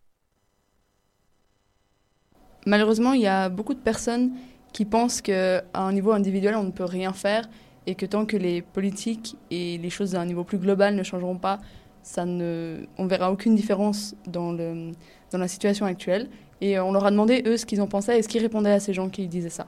[2.66, 4.30] Malheureusement, il y a beaucoup de personnes
[4.72, 7.48] qui pensent qu'à un niveau individuel, on ne peut rien faire
[7.86, 11.02] et que tant que les politiques et les choses à un niveau plus global ne
[11.02, 11.58] changeront pas,
[12.02, 14.92] ça ne, on ne verra aucune différence dans, le,
[15.30, 16.28] dans la situation actuelle.
[16.60, 18.80] Et on leur a demandé, eux, ce qu'ils en pensaient et ce qu'ils répondaient à
[18.80, 19.66] ces gens qui disaient ça.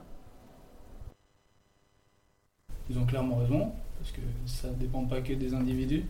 [2.89, 6.03] Ils ont clairement raison, parce que ça ne dépend pas que des individus.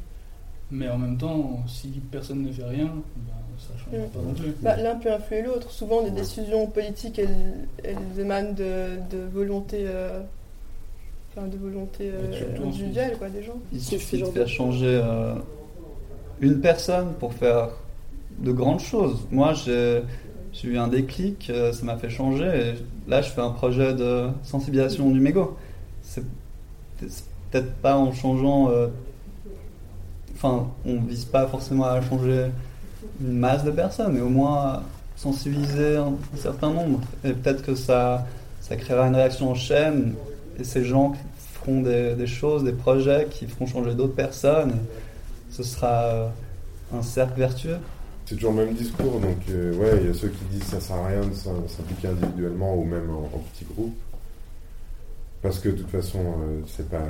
[0.72, 4.34] Mais en même temps, si personne ne fait rien, ben, ça ne changera pas non
[4.34, 4.56] plus.
[4.62, 5.70] Bah, L'un peut influer l'autre.
[5.70, 10.22] Souvent, les décisions politiques, elles, elles émanent de, de volonté, euh,
[11.32, 13.60] enfin, de volonté euh, individuelle quoi, des gens.
[13.72, 15.36] Il suffit de faire changer euh,
[16.42, 17.70] une personne pour faire
[18.40, 19.28] de grandes choses.
[19.32, 20.04] Moi, j'ai
[20.64, 22.46] eu un déclic, euh, ça m'a fait changer.
[22.46, 25.58] Et là, je fais un projet de sensibilisation du mégot.
[26.02, 26.24] C'est
[27.52, 28.70] peut-être pas en changeant.
[28.70, 28.88] euh,
[30.36, 32.48] Enfin, on vise pas forcément à changer
[33.22, 34.84] une masse de personnes, mais au moins
[35.16, 37.00] sensibiliser un, certain nombre.
[37.24, 38.26] Et peut-être que ça,
[38.60, 40.16] ça créera une réaction en chaîne.
[40.60, 41.14] Et ces gens
[41.54, 44.74] feront des, des choses, des projets qui feront changer d'autres personnes.
[45.50, 46.28] Ce sera euh,
[46.94, 47.78] un cercle vertueux.
[48.34, 50.80] C'est toujours le même discours, donc euh, ouais, il y a ceux qui disent ça
[50.82, 53.96] sert à rien de s'im- s'impliquer individuellement ou même en, en petits groupes.
[55.44, 57.04] Parce que de toute façon, euh, c'est pas,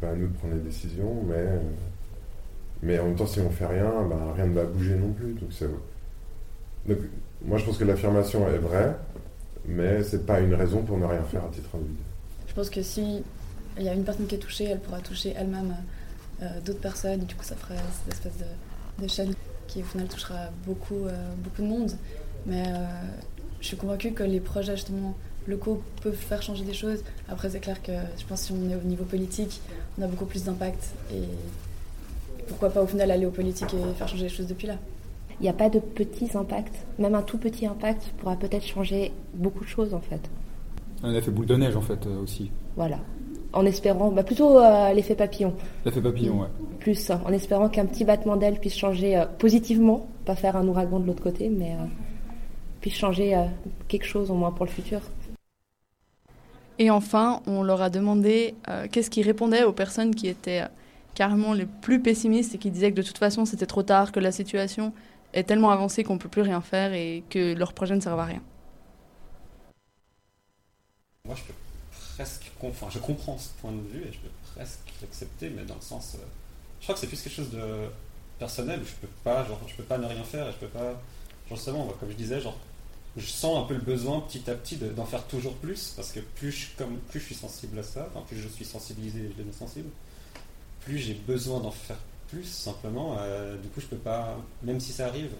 [0.00, 1.58] pas à nous de prendre les décisions, mais, euh,
[2.82, 5.34] mais en même temps, si on fait rien, ben, rien ne va bouger non plus.
[6.88, 6.98] Donc,
[7.44, 8.96] moi, je pense que l'affirmation est vraie,
[9.66, 12.04] mais c'est pas une raison pour ne rien faire à titre individuel.
[12.48, 13.22] Je pense que si
[13.76, 15.74] il y a une personne qui est touchée, elle pourra toucher elle-même
[16.64, 17.20] d'autres personnes.
[17.20, 19.34] Et du coup, ça ferait cette espèce de, de chaîne
[19.70, 21.92] qui, au final, touchera beaucoup, euh, beaucoup de monde.
[22.46, 22.86] Mais euh,
[23.60, 25.14] je suis convaincue que les projets, justement,
[25.46, 27.02] locaux peuvent faire changer des choses.
[27.28, 29.60] Après, c'est clair que je pense que si on est au niveau politique,
[29.98, 30.90] on a beaucoup plus d'impact.
[31.12, 31.22] Et
[32.48, 34.76] pourquoi pas, au final, aller aux politiques et faire changer les choses depuis là.
[35.40, 36.84] Il n'y a pas de petits impacts.
[36.98, 40.20] Même un tout petit impact pourra peut-être changer beaucoup de choses en fait.
[41.02, 42.50] Un effet boule de neige en fait euh, aussi.
[42.76, 42.98] Voilà.
[43.52, 45.54] En espérant, bah, plutôt euh, l'effet papillon.
[45.84, 46.48] L'effet papillon, ouais.
[46.78, 51.00] Plus, en espérant qu'un petit battement d'aile puisse changer euh, positivement, pas faire un ouragan
[51.00, 51.84] de l'autre côté, mais euh,
[52.80, 53.44] puisse changer euh,
[53.88, 55.00] quelque chose au moins pour le futur.
[56.78, 60.68] Et enfin, on leur a demandé euh, qu'est-ce qu'ils répondaient aux personnes qui étaient euh,
[61.14, 64.20] carrément les plus pessimistes et qui disaient que de toute façon c'était trop tard, que
[64.20, 64.92] la situation
[65.34, 68.20] est tellement avancée qu'on ne peut plus rien faire et que leur projet ne servent
[68.20, 68.40] à rien.
[71.26, 71.52] Moi, je peux
[72.16, 72.49] presque
[72.90, 76.14] je comprends ce point de vue et je peux presque l'accepter, mais dans le sens,
[76.14, 76.24] euh,
[76.80, 77.88] je crois que c'est plus quelque chose de
[78.38, 80.68] personnel où je peux pas, genre, je peux pas ne rien faire et je peux
[80.68, 81.00] pas,
[81.48, 82.56] justement, moi, comme je disais, genre,
[83.16, 86.12] je sens un peu le besoin petit à petit de- d'en faire toujours plus parce
[86.12, 89.52] que plus je, suis sensible à ça, enfin, plus je suis sensibilisé et je deviens
[89.52, 89.88] sensible,
[90.80, 91.98] plus j'ai besoin d'en faire
[92.28, 93.16] plus simplement.
[93.18, 95.32] euh, du coup, je peux pas, même si ça arrive,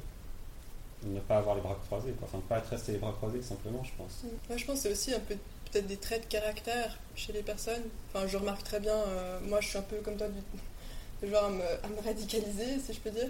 [1.05, 2.13] ne pas avoir les bras croisés.
[2.23, 4.25] Enfin, ne pas être resté les bras croisés simplement, je pense.
[4.49, 5.37] Moi, je pense que c'est aussi un peu
[5.73, 7.83] peut-être des traits de caractère chez les personnes.
[8.13, 11.33] Enfin, je remarque très bien, euh, moi je suis un peu comme toi, du, du
[11.33, 13.29] genre à me, à me radicaliser, si je peux dire,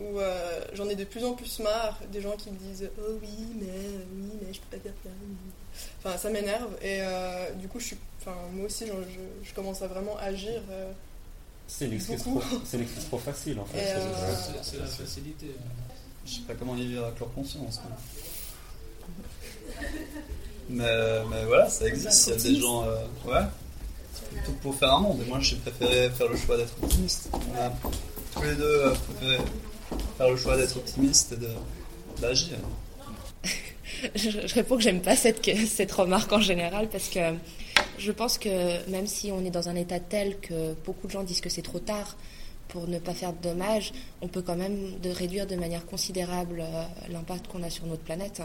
[0.00, 3.12] où euh, j'en ai de plus en plus marre des gens qui me disent Oh
[3.22, 3.28] oui,
[3.60, 3.66] mais
[4.16, 5.10] oui, mais je peux pas dire ça.
[5.98, 9.54] Enfin, ça m'énerve et euh, du coup, je suis, enfin, moi aussi, genre, je, je
[9.54, 10.62] commence à vraiment agir.
[10.70, 10.92] euh,
[11.66, 12.40] C'est l'excuse trop,
[13.08, 13.78] trop facile en fait.
[14.62, 15.54] C'est- euh, la facilité.
[16.26, 17.78] Je sais pas comment vivent avec leur conscience.
[17.78, 17.90] quoi.
[20.68, 22.26] Mais, mais voilà, ça existe.
[22.26, 22.84] Il y a des gens.
[22.84, 22.96] euh,
[23.26, 23.42] ouais.
[24.44, 25.20] Tout pour faire un monde.
[25.24, 27.28] Et moi, j'ai préféré faire le choix d'être optimiste.
[27.32, 27.70] On a
[28.34, 29.38] tous les deux euh, préféré
[30.16, 32.56] faire le choix d'être optimiste et d'agir.
[34.14, 37.20] je, je réponds que j'aime pas cette, cette remarque en général parce que
[37.98, 41.22] je pense que même si on est dans un état tel que beaucoup de gens
[41.22, 42.16] disent que c'est trop tard
[42.68, 46.60] pour ne pas faire de dommages, on peut quand même de réduire de manière considérable
[46.60, 48.42] euh, l'impact qu'on a sur notre planète.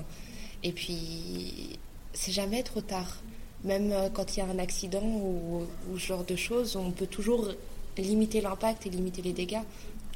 [0.61, 1.79] Et puis,
[2.13, 3.17] c'est jamais trop tard.
[3.63, 6.91] Même euh, quand il y a un accident ou, ou ce genre de choses, on
[6.91, 7.49] peut toujours
[7.97, 9.59] limiter l'impact et limiter les dégâts.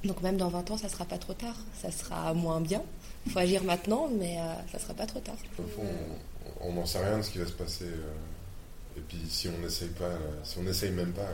[0.06, 1.56] Donc même dans 20 ans, ça sera pas trop tard.
[1.82, 2.82] Ça sera moins bien.
[3.26, 5.36] Il faut agir maintenant, mais euh, ça sera pas trop tard.
[5.60, 5.84] Au fond,
[6.62, 7.86] on- on n'en sait rien de ce qui va se passer.
[7.86, 8.14] euh,
[8.98, 11.28] et puis si on n'essaye pas, euh, si on n'essaye même pas,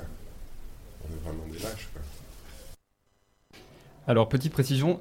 [1.04, 1.90] on est vraiment des lâches.
[1.94, 2.02] Quoi.
[4.08, 5.00] Alors, petite précision,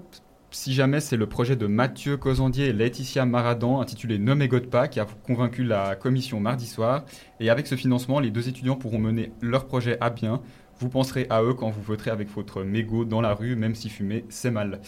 [0.51, 4.89] si jamais c'est le projet de Mathieu Causandier et Laetitia Maradan intitulé Ne m'égote pas
[4.89, 7.05] qui a convaincu la commission mardi soir.
[7.39, 10.41] Et avec ce financement, les deux étudiants pourront mener leur projet à bien.
[10.81, 13.91] Vous penserez à eux quand vous voterez avec votre mégot dans la rue, même si
[13.91, 14.81] fumer, c'est mal.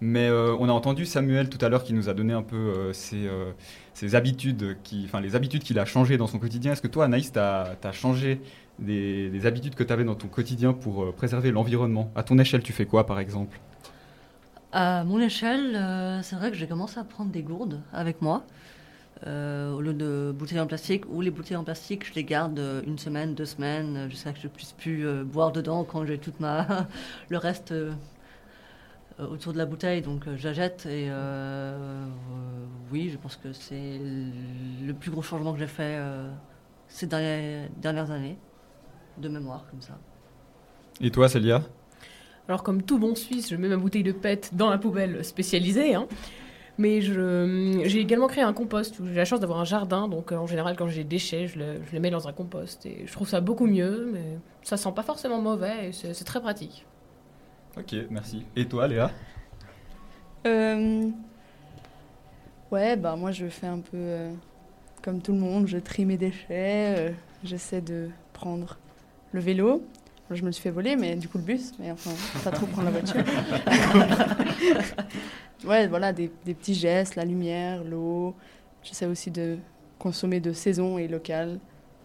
[0.00, 2.56] Mais euh, on a entendu Samuel tout à l'heure qui nous a donné un peu
[2.56, 3.50] euh, ses, euh,
[3.94, 6.72] ses habitudes, enfin les habitudes qu'il a changées dans son quotidien.
[6.72, 8.40] Est-ce que toi, Anaïs, tu as, changé
[8.78, 12.12] des, des habitudes que tu avais dans ton quotidien pour préserver l'environnement?
[12.14, 13.58] À ton échelle, tu fais quoi par exemple?
[14.72, 18.44] À mon échelle, euh, c'est vrai que j'ai commencé à prendre des gourdes avec moi.
[19.26, 22.60] euh, au lieu de bouteilles en plastique, ou les bouteilles en plastique, je les garde
[22.86, 26.40] une semaine, deux semaines, jusqu'à que je puisse plus euh, boire dedans quand j'ai toute
[26.40, 26.88] ma
[27.28, 27.74] le reste
[29.18, 30.48] autour de la bouteille, donc je.
[30.88, 31.10] Et
[32.92, 35.98] oui, je pense que c'est le plus gros changement que j'ai fait
[36.88, 38.38] ces dernières, dernières années,
[39.18, 39.98] de mémoire comme ça.
[41.00, 41.62] Et toi, Célia?
[42.48, 45.94] Alors, comme tout bon Suisse, je mets ma bouteille de pète dans la poubelle spécialisée.
[45.94, 46.06] hein.
[46.78, 49.00] Mais j'ai également créé un compost.
[49.00, 51.48] où J'ai la chance d'avoir un jardin, donc euh, en général, quand j'ai des déchets,
[51.48, 52.86] je, le- je les mets dans un compost.
[52.86, 56.24] Et je trouve ça beaucoup mieux, mais ça sent pas forcément mauvais et c'est c'est
[56.24, 56.86] très pratique.
[57.76, 58.44] Ok, merci.
[58.56, 59.10] Et toi, Léa?
[60.46, 61.08] Euh,
[62.70, 64.30] Ouais, bah moi je fais un peu euh,
[65.02, 67.10] comme tout le monde, je trie mes déchets, euh,
[67.42, 68.78] j'essaie de prendre
[69.32, 69.82] le vélo.
[70.30, 72.10] Je me le suis fait voler, mais du coup le bus, mais enfin,
[72.44, 73.16] pas trop prendre la voiture.
[75.66, 78.34] ouais, voilà, des, des petits gestes, la lumière, l'eau.
[78.82, 79.58] J'essaie aussi de
[79.98, 81.58] consommer de saison et local,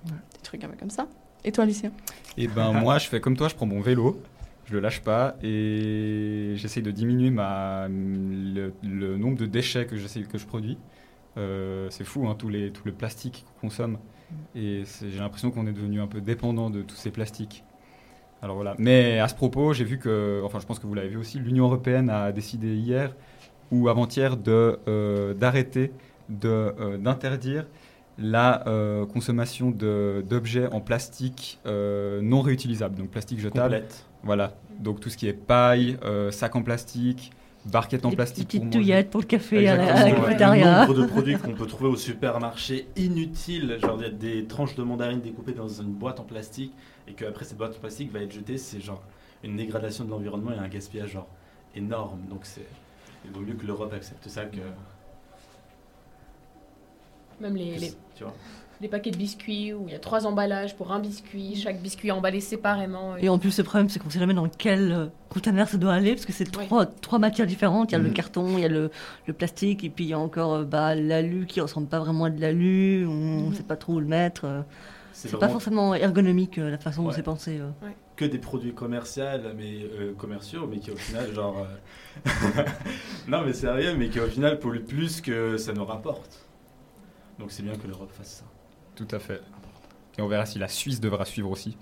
[0.05, 1.07] des trucs un peu comme ça.
[1.43, 1.91] Et toi, Lucien?
[2.37, 4.21] Eh ben moi, je fais comme toi, je prends mon vélo,
[4.65, 9.97] je le lâche pas et j'essaye de diminuer ma, le, le nombre de déchets que,
[9.97, 10.77] j'essaie- que je produis.
[11.37, 13.97] Euh, c'est fou, hein, tous, les, tous les plastiques qu'on consomme.
[14.55, 17.63] Et c'est- j'ai l'impression qu'on est devenu un peu dépendant de tous ces plastiques.
[18.43, 18.75] Alors voilà.
[18.77, 21.39] Mais à ce propos, j'ai vu que, enfin je pense que vous l'avez vu aussi,
[21.39, 23.15] l'Union Européenne a décidé hier
[23.71, 25.91] ou avant-hier de, euh, d'arrêter,
[26.29, 27.65] de, euh, d'interdire
[28.19, 33.75] la euh, consommation de- d'objets en plastique euh, non réutilisables, donc plastique jetable.
[33.75, 34.05] Complète.
[34.23, 37.31] Voilà, donc tout ce qui est paille, euh, sac en plastique,
[37.65, 38.47] barquette en Les plastique.
[38.49, 40.25] petites touillettes pour le café à la- à la Exactement, ouais.
[40.37, 40.81] cafétéria.
[40.81, 45.21] Le nombre de produits qu'on peut trouver au supermarché inutiles, genre des tranches de mandarines
[45.21, 46.73] découpées dans une boîte en plastique
[47.07, 49.01] et qu'après cette boîte plastique va être jetée, c'est genre
[49.43, 51.27] une dégradation de l'environnement et un gaspillage genre
[51.75, 52.19] énorme.
[52.29, 52.65] Donc c'est
[53.25, 54.57] il vaut mieux que l'Europe accepte ça que
[57.39, 58.33] Même les, que- les, tu vois.
[58.81, 62.11] les paquets de biscuits où il y a trois emballages pour un biscuit, chaque biscuit
[62.11, 63.17] emballé séparément.
[63.17, 65.93] Et en plus, le problème, c'est qu'on sait jamais dans quel euh, conteneur ça doit
[65.93, 67.91] aller, parce que c'est trois, trois matières différentes.
[67.91, 68.13] Il y a le Mhm.
[68.13, 68.91] carton, il y a le,
[69.27, 72.25] le plastique, et puis il y a encore euh, bah, l'alu qui ressemble pas vraiment
[72.25, 74.63] à de l'alu, on ne sait pas trop où le mettre.
[75.29, 77.59] C'est pas forcément ergonomique euh, la façon dont c'est pensé.
[77.59, 77.69] euh.
[78.15, 79.23] que des produits commerciaux,
[79.55, 81.65] mais euh, commerciaux, mais qui au final genre
[82.25, 82.29] euh,
[83.27, 86.45] non mais sérieux, mais qui au final polluent plus que ça nous rapporte.
[87.39, 88.45] Donc c'est bien que l'Europe fasse ça.
[88.95, 89.41] Tout à fait.
[90.17, 91.77] Et on verra si la Suisse devra suivre aussi.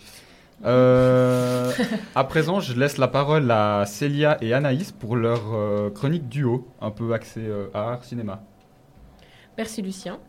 [0.63, 1.71] Euh,
[2.15, 6.67] à présent, je laisse la parole à Célia et Anaïs pour leur euh, chronique duo,
[6.79, 8.43] un peu axée euh, art, cinéma.
[9.57, 10.19] Merci Lucien.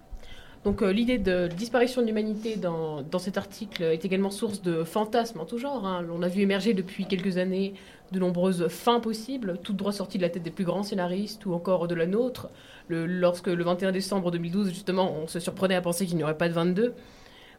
[0.64, 4.84] Donc euh, l'idée de disparition de l'humanité dans, dans cet article est également source de
[4.84, 5.84] fantasmes en tout genre.
[5.86, 6.06] hein.
[6.16, 7.74] On a vu émerger depuis quelques années
[8.12, 11.54] de nombreuses fins possibles, toutes droit sorties de la tête des plus grands scénaristes ou
[11.54, 12.48] encore de la nôtre.
[12.88, 16.36] Le- lorsque le 21 décembre 2012, justement, on se surprenait à penser qu'il n'y aurait
[16.38, 16.94] pas de 22.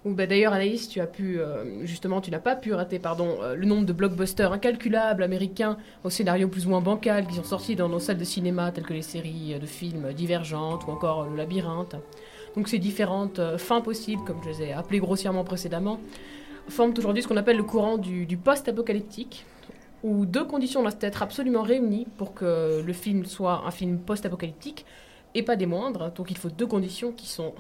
[0.06, 3.38] Ou bah, d'ailleurs, Anaïs, tu as pu, euh, justement, tu n'as pas pu rater, pardon,
[3.42, 7.44] euh, le nombre de blockbusters incalculables américains au scénario plus ou moins bancal qui sont
[7.44, 11.26] sortis dans nos salles de cinéma, telles que les séries de films Divergentes ou encore
[11.30, 11.96] Le Labyrinthe.
[12.56, 16.00] Donc ces différentes euh, fins possibles, comme je les ai appelées grossièrement précédemment,
[16.70, 19.46] forment aujourd'hui ce qu'on appelle le courant du, post-apocalyptique,
[20.04, 24.86] où deux conditions doivent être absolument réunies pour que le film soit un film post-apocalyptique,
[25.36, 26.12] et pas des moindres.
[26.12, 27.54] Donc il faut deux conditions qui sont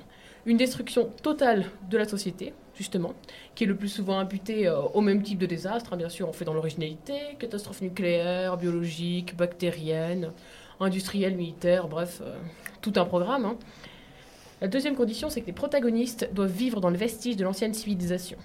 [0.45, 3.13] une destruction totale de la société, justement,
[3.55, 5.93] qui est le plus souvent imputée euh, au même type de désastre.
[5.93, 10.31] hein, bien sûr, on fait dans l'originalité, catastrophe nucléaire, biologique, bactérienne,
[10.79, 12.35] industrielle, militaire, bref, euh,
[12.81, 13.45] tout un programme.
[13.45, 13.57] hein.
[14.63, 18.37] La deuxième condition, c'est que les protagonistes doivent vivre dans le vestige de l'ancienne civilisation.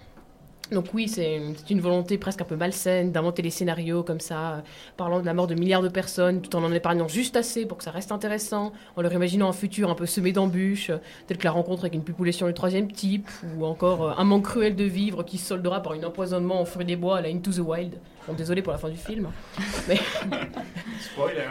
[0.70, 1.40] Donc oui, c'est
[1.70, 4.62] une volonté presque un peu malsaine d'inventer des scénarios comme ça,
[4.98, 7.78] parlant de la mort de milliards de personnes, tout en en épargnant juste assez pour
[7.78, 11.38] que ça reste intéressant, en leur imaginant un futur un peu semé d'embûches, euh, tel
[11.38, 14.76] que la rencontre avec une population du troisième type, ou encore euh, un manque cruel
[14.76, 17.50] de vivre qui se soldera par un empoisonnement en fruits des bois à la Into
[17.50, 17.94] the Wild.
[18.26, 19.28] Bon, désolé pour la fin du film.
[19.88, 19.96] Mais...
[21.00, 21.48] Spoiler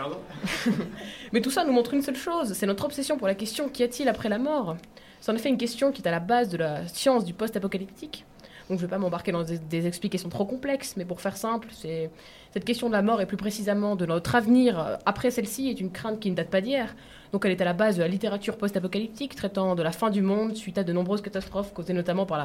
[1.33, 3.81] Mais tout ça nous montre une seule chose, c'est notre obsession pour la question qu'y
[3.81, 4.77] a-t-il après la mort?
[5.19, 8.23] C'est en effet une question qui est à la base de la science du post-apocalyptique.
[8.69, 11.69] Donc je ne vais pas m'embarquer dans des, explications trop complexes, mais pour faire simple,
[11.71, 15.79] cette question de la mort et plus précisément de notre avenir euh, après celle-ci est
[15.79, 16.93] une crainte qui ne date pas d'hier.
[17.31, 20.21] Donc elle est à la base de la littérature post-apocalyptique traitant de la fin du
[20.21, 22.37] monde suite à de nombreuses catastrophes causées notamment par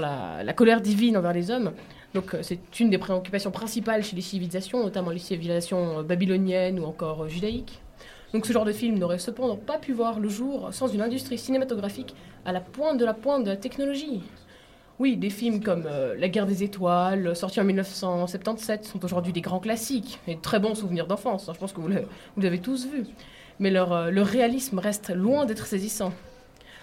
[0.00, 1.72] la, la, colère divine envers les hommes.
[2.14, 6.78] Donc euh, c'est une des préoccupations principales chez les civilisations, notamment les civilisations euh, babyloniennes
[6.78, 7.80] ou encore judaïques.
[8.32, 11.38] Donc ce genre de film n'aurait cependant pas pu voir le jour sans une industrie
[11.38, 12.14] cinématographique
[12.44, 14.22] à la pointe de la pointe de la technologie.
[14.98, 19.40] Oui, des films comme euh, La guerre des étoiles, sortis en 1977, sont aujourd'hui des
[19.40, 21.48] grands classiques et très bons souvenirs d'enfance.
[21.48, 23.04] hein, Je pense que vous l'avez l'avez tous vu.
[23.60, 26.12] Mais leur, euh, leur réalisme reste loin d'être saisissant.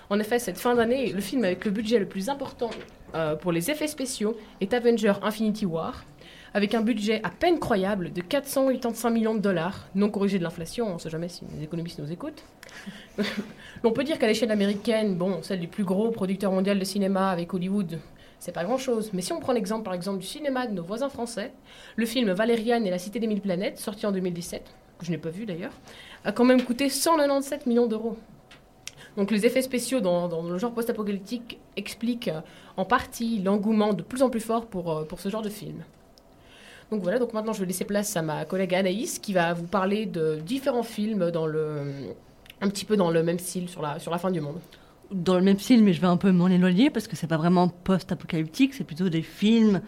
[0.09, 2.69] En effet, cette fin d'année, le film avec le budget le plus important
[3.15, 6.05] euh, pour les effets spéciaux est Avenger Infinity War,
[6.55, 10.87] avec un budget à peine croyable de 485 millions de dollars, non corrigé de l'inflation,
[10.87, 12.45] on ne sait jamais si les économistes nous écoutent.
[13.83, 17.29] on peut dire qu'à l'échelle américaine, bon, celle du plus gros producteur mondial de cinéma
[17.29, 17.99] avec Hollywood,
[18.39, 19.11] c'est pas grand chose.
[19.11, 21.51] Mais si on prend l'exemple par exemple du cinéma de nos voisins français,
[21.97, 24.63] le film Valériane et la Cité des Mille Planètes, sorti en 2017,
[24.97, 25.73] que je n'ai pas vu d'ailleurs,
[26.23, 28.17] a quand même coûté 197 millions d'euros.
[29.17, 32.31] Donc les effets spéciaux dans, le genre post-apocalyptique expliquent
[32.77, 35.83] en partie l'engouement de plus en plus fort pour, euh, pour ce genre de film.
[36.91, 39.65] Donc voilà, donc maintenant je vais laisser place à ma collègue Anaïs qui va vous
[39.65, 41.93] parler de différents films dans le,
[42.61, 44.59] un petit peu dans le même style sur la, sur la fin du monde.
[45.11, 47.37] Dans le même style, mais je vais un peu m'en éloigner parce que c'est pas
[47.37, 49.81] vraiment post-apocalyptique, c'est plutôt des films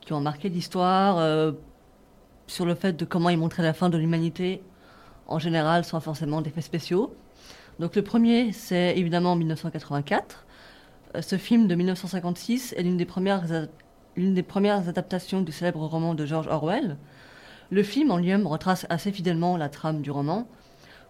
[0.00, 1.52] qui ont marqué l'histoire euh,
[2.46, 4.62] sur le fait de comment ils montraient la fin de l'humanité
[5.28, 7.14] en général sans forcément d'effets spéciaux.
[7.78, 10.46] Donc le premier, c'est évidemment 1984.
[11.14, 13.52] Euh, Ce film de 1956 est l'une des premières
[14.16, 16.96] l'une des premières adaptations du célèbre roman de George Orwell.
[17.70, 20.48] Le film en lui-même retrace assez fidèlement la trame du roman.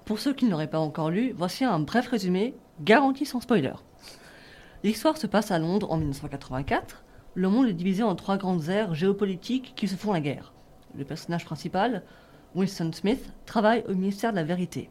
[0.05, 3.73] Pour ceux qui ne l'auraient pas encore lu, voici un bref résumé, garanti sans spoiler.
[4.83, 7.05] L'histoire se passe à Londres en 1984.
[7.35, 10.53] Le monde est divisé en trois grandes aires géopolitiques qui se font la guerre.
[10.97, 12.03] Le personnage principal,
[12.55, 14.91] Winston Smith, travaille au ministère de la Vérité,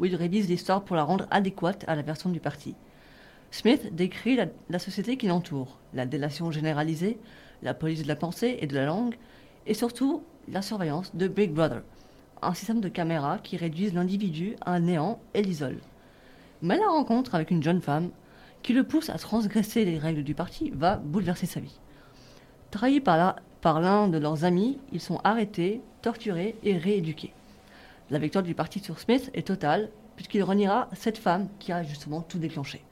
[0.00, 2.74] où il révise l'histoire pour la rendre adéquate à la version du parti.
[3.50, 4.38] Smith décrit
[4.68, 7.18] la, société qui l'entoure, la délation généralisée,
[7.62, 9.16] la police de la pensée et de la langue,
[9.66, 11.82] et surtout la surveillance de Big Brother,
[12.42, 15.78] un système de caméras qui réduisent l'individu à un néant et l'isole.
[16.62, 18.10] Mais la rencontre avec une jeune femme
[18.62, 21.78] qui le pousse à transgresser les règles du parti va bouleverser sa vie.
[22.70, 27.32] Trahis par par l'un de leurs amis, ils sont arrêtés, torturés et rééduqués.
[28.10, 32.22] La victoire du parti sur Smith est totale, puisqu'il reniera cette femme qui a justement
[32.22, 32.84] tout déclenché.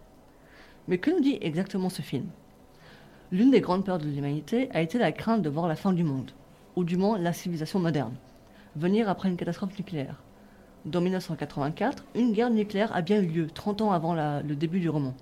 [0.89, 2.27] Mais que nous dit exactement ce film?
[3.33, 6.05] L'une des grandes peurs de l'humanité a été la crainte de voir la fin du
[6.05, 6.31] monde,
[6.77, 8.15] ou du moins la civilisation moderne,
[8.77, 10.23] venir après une catastrophe nucléaire.
[10.85, 14.89] Dans 1984, une guerre nucléaire a bien eu lieu, 30 ans avant le début du
[14.89, 15.15] roman.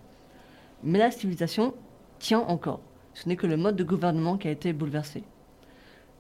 [0.82, 1.72] Mais la civilisation
[2.18, 2.80] tient encore.
[3.14, 5.24] Ce n'est que le mode de gouvernement qui a été bouleversé.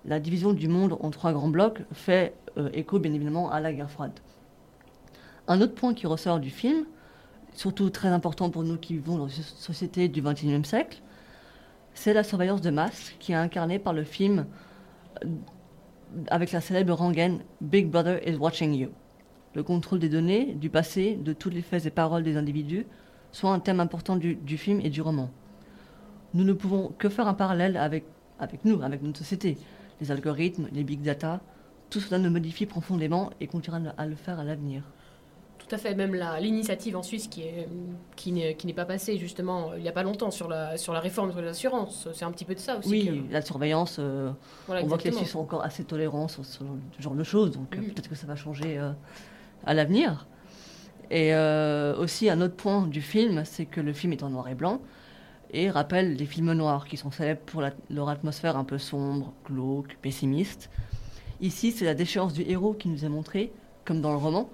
[0.06, 3.72] La division du monde en trois grands blocs fait euh, écho bien évidemment à la
[3.72, 4.18] guerre froide.
[5.48, 6.86] Un autre point qui ressort du film,
[7.54, 11.00] surtout très important pour nous qui vivons dans une société du XXIe siècle,
[11.94, 14.46] c'est la surveillance de masse qui est incarnée par le film
[15.24, 15.28] euh,
[16.28, 18.90] avec la célèbre rengaine Big Brother is watching you.
[19.54, 22.86] Le contrôle des données, du passé, de tous les faits et paroles des individus,
[23.30, 25.30] soit un thème important du, du film et du roman.
[26.34, 28.04] Nous ne pouvons que faire un parallèle avec,
[28.40, 29.56] avec nous, avec notre société.
[30.00, 31.40] Les algorithmes, les big data,
[31.90, 34.82] tout cela nous modifie profondément et continuera à le faire à l'avenir.
[35.74, 37.68] À fait, même l'initiative en Suisse qui est
[38.14, 40.92] qui n'est qui pas passée justement euh, il n'y a pas longtemps sur la sur
[40.92, 42.90] la réforme sur les assurances, c'est un petit peu de ça aussi.
[42.90, 44.30] Oui, la surveillance, euh,
[44.66, 45.12] Voilà, on voit que les.
[45.12, 46.62] Suisses sont encore assez tolérants sur ce
[47.00, 47.86] genre de choses, donc euh, Mhm.
[47.88, 48.92] peut-être que ça va changer euh,
[49.66, 50.26] à l'avenir.
[51.10, 54.48] Et euh, aussi, un autre point du film, c'est que le film est en noir
[54.48, 54.80] et blanc
[55.50, 59.32] et rappelle les films noirs qui sont célèbres pour la- leur atmosphère un peu sombre,
[59.46, 60.70] glauque, pessimiste.
[61.40, 63.52] Ici, c'est la déchéance du héros qui nous est montrée,
[63.84, 64.48] comme dans le roman,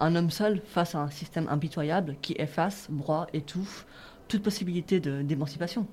[0.00, 3.86] un homme seul face à un système impitoyable qui efface, broie, étouffe
[4.28, 5.86] toute possibilité d'émancipation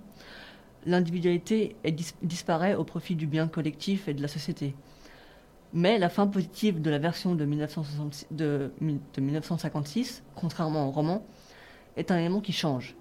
[0.85, 1.75] l'individualité
[2.21, 4.73] disparaît au profit du bien collectif et de la société.
[5.73, 10.91] Mais la fin positive de la version de, 1966 de mi- de 1956, contrairement au
[10.91, 11.25] roman,
[11.97, 12.95] est un élément qui change.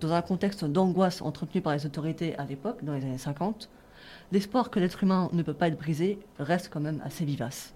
[0.00, 3.70] Dans un contexte d'angoisse entretenu par les autorités à l'époque, dans les années 50,
[4.32, 7.72] l'espoir que l'être humain ne peut pas être brisé reste quand même assez vivace.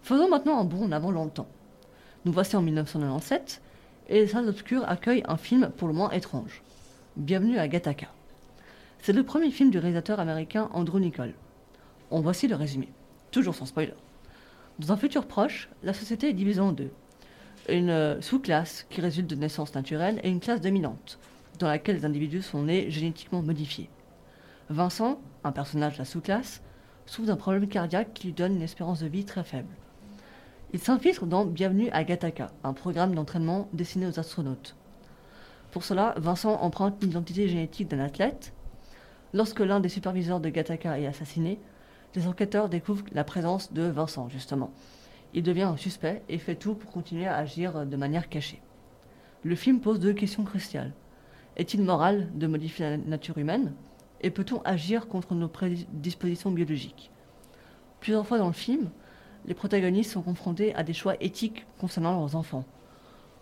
[0.00, 1.48] Faisons maintenant un bond en avant dans le temps.
[2.28, 3.62] Nous voici en 1997
[4.10, 6.60] et les salles obscures accueillent un film pour le moins étrange.
[7.16, 8.08] Bienvenue à Gattaca.
[9.00, 11.32] C'est le premier film du réalisateur américain Andrew Niccol.
[12.10, 12.90] En voici le résumé,
[13.30, 13.94] toujours sans spoiler.
[14.78, 16.90] Dans un futur proche, la société est divisée en deux.
[17.70, 21.18] Une sous-classe qui résulte de naissance naturelle et une classe dominante,
[21.58, 23.88] dans laquelle les individus sont nés génétiquement modifiés.
[24.68, 26.60] Vincent, un personnage de la sous-classe,
[27.06, 29.74] souffre d'un problème cardiaque qui lui donne une espérance de vie très faible.
[30.74, 34.76] Il s'infiltre dans Bienvenue à Gattaca, un programme d'entraînement destiné aux astronautes.
[35.70, 38.52] Pour cela, Vincent emprunte l'identité génétique d'un athlète.
[39.32, 41.58] Lorsque l'un des superviseurs de Gattaca est assassiné,
[42.14, 44.70] les enquêteurs découvrent la présence de Vincent, justement.
[45.32, 48.60] Il devient un suspect et fait tout pour continuer à agir de manière cachée.
[49.44, 50.92] Le film pose deux questions cruciales.
[51.56, 53.72] Est-il moral de modifier la nature humaine
[54.20, 57.10] Et peut-on agir contre nos prédispositions biologiques?
[58.00, 58.90] Plusieurs fois dans le film,
[59.48, 62.66] les protagonistes sont confrontés à des choix éthiques concernant leurs enfants.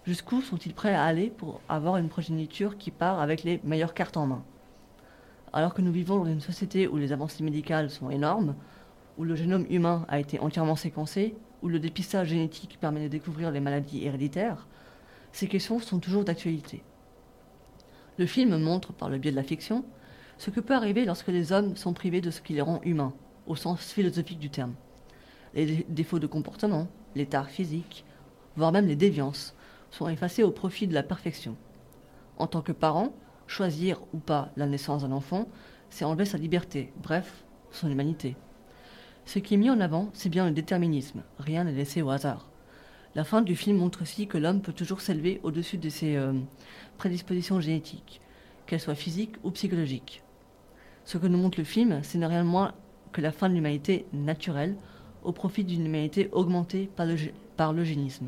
[0.04, 4.16] Jusqu'où sont-ils prêts à aller pour avoir une progéniture qui part avec les meilleures cartes
[4.16, 4.44] en main?
[5.52, 8.54] Alors que nous vivons dans une société où les avancées médicales sont énormes,
[9.18, 13.50] où le génome humain a été entièrement séquencé, où le dépistage génétique permet de découvrir
[13.50, 14.68] les maladies héréditaires,
[15.32, 16.84] ces questions sont toujours d'actualité.
[18.16, 19.84] Le film montre, par le biais de la fiction,
[20.38, 23.12] ce que peut arriver lorsque les hommes sont privés de ce qui les rend humains,
[23.48, 24.74] au sens philosophique du terme.
[25.56, 26.86] Les dé- défauts de comportement,
[27.16, 28.04] les tares physiques,
[28.56, 29.56] voire même les déviances,
[29.90, 31.56] sont effacés au profit de la perfection.
[32.38, 33.12] En tant que parent,
[33.46, 35.48] choisir ou pas la naissance d'un enfant,
[35.90, 38.36] c'est enlever sa liberté, bref, son humanité.
[39.24, 42.48] Ce qui est mis en avant, c'est bien le déterminisme, rien n'est laissé au hasard.
[43.14, 46.34] La fin du film montre aussi que l'homme peut toujours s'élever au-dessus de ses euh,
[46.98, 48.20] prédispositions génétiques,
[48.66, 50.22] qu'elles soient physiques ou psychologiques.
[51.04, 52.74] Ce que nous montre le film, ce n'est rien de moins
[53.12, 54.76] que la fin de l'humanité naturelle
[55.26, 57.16] au profit d'une humanité augmentée par le,
[57.56, 58.26] par l'eugénisme.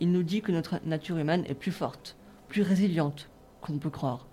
[0.00, 2.16] Il nous dit que notre nature humaine est plus forte,
[2.48, 3.28] plus résiliente
[3.60, 4.26] qu'on peut croire.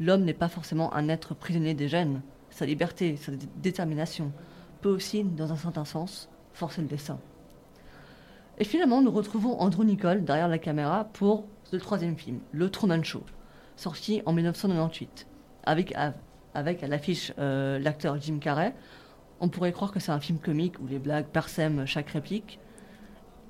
[0.00, 2.22] L'homme n'est pas forcément un être prisonnier des gènes.
[2.50, 4.32] Sa liberté, sa dé- détermination
[4.80, 7.18] peut aussi, dans un certain sens, forcer le destin.
[8.58, 13.02] Et finalement, nous retrouvons Andrew Nicole derrière la caméra pour le troisième film, Le Truman
[13.02, 13.24] Show,
[13.76, 15.26] sorti en 1998.
[15.64, 15.94] Avec,
[16.54, 18.74] avec à l'affiche euh, l'acteur Jim Carrey,
[19.44, 22.58] on pourrait croire que c'est un film comique où les blagues parsèment chaque réplique.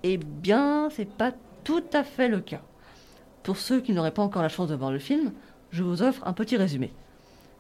[0.03, 1.31] Eh bien, c'est pas
[1.63, 2.63] tout à fait le cas.
[3.45, 5.31] Pour ceux qui n'auraient pas encore la chance de voir le film,
[5.71, 6.93] je vous offre un petit résumé.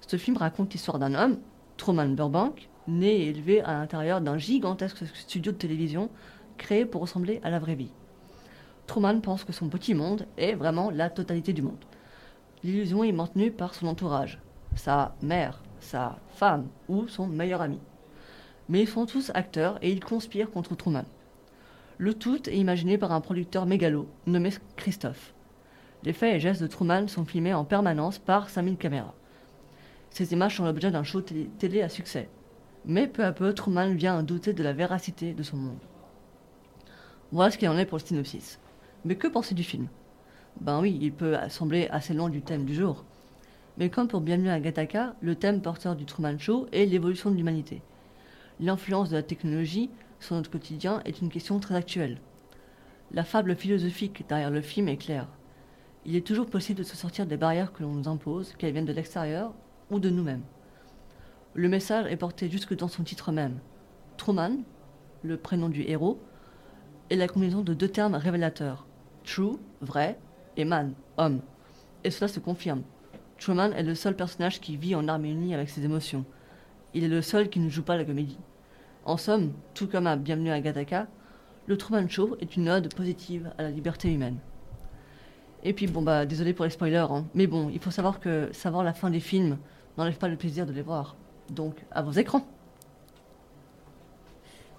[0.05, 1.39] Ce film raconte l'histoire d'un homme,
[1.77, 6.11] Truman Burbank, né et élevé à l'intérieur d'un gigantesque studio de télévision
[6.59, 7.93] créé pour ressembler à la vraie vie.
[8.89, 11.85] Truman pense que son petit monde est vraiment la totalité du monde.
[12.65, 14.41] L'illusion est maintenue par son entourage,
[14.75, 17.79] sa mère, sa femme ou son meilleur ami.
[18.69, 21.05] Mais ils sont tous acteurs et ils conspirent contre Truman.
[21.99, 25.35] Le tout est imaginé par un producteur mégalo nommé Christophe.
[26.03, 29.15] Les faits et gestes de Truman sont filmés en permanence par 5000 caméras.
[30.11, 32.29] Ces images sont l'objet d'un show télé, à succès.
[32.85, 35.79] Mais peu à peu, Truman vient à douter de la véracité de son monde.
[37.33, 38.61] Voilà ce qu'il en est pour le synopsis.
[39.05, 39.89] Mais que penser du film?
[40.61, 43.05] Ben oui, il peut sembler assez loin du thème du jour.
[43.79, 47.37] Mais comme pour Bienvenue à Gattaca, le thème porteur du Truman Show est l'évolution de
[47.37, 47.83] l'humanité.
[48.61, 49.91] L'influence de la technologie
[50.21, 52.19] sur notre quotidien est une question très actuelle.
[53.11, 55.29] La fable philosophique derrière le film est claire.
[56.07, 58.85] Il est toujours possible de se sortir des barrières que l'on nous impose, qu'elles viennent
[58.85, 59.55] de l'extérieur
[59.91, 60.43] ou de nous-mêmes.
[61.55, 63.59] Le message est porté jusque dans son titre même.
[64.17, 64.63] Truman,
[65.23, 66.21] le prénom du héros,
[67.11, 68.87] est la combinaison de deux termes révélateurs.
[69.25, 70.19] True, vrai,
[70.57, 71.41] et man, homme.
[72.05, 72.83] Et cela se confirme.
[73.39, 76.25] Truman est le seul personnage qui vit en harmonie avec ses émotions.
[76.95, 78.39] Il est le seul qui ne joue pas la comédie.
[79.05, 81.09] En somme, tout comme à Bienvenue à Gattaca,
[81.67, 84.39] le Truman Show est une ode positive à la liberté humaine.
[85.65, 88.49] Et puis bon bah désolé pour les spoilers, hein, mais bon, il faut savoir que
[88.53, 89.59] savoir la fin des films
[89.99, 91.17] n'enlève pas le plaisir de les voir.
[91.51, 92.47] Donc à vos écrans.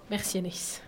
[0.10, 0.82] Merci Anaïs.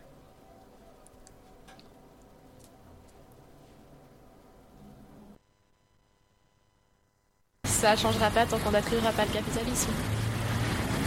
[7.65, 9.91] Ça changera pas tant qu'on n'attribuera pas le capitalisme.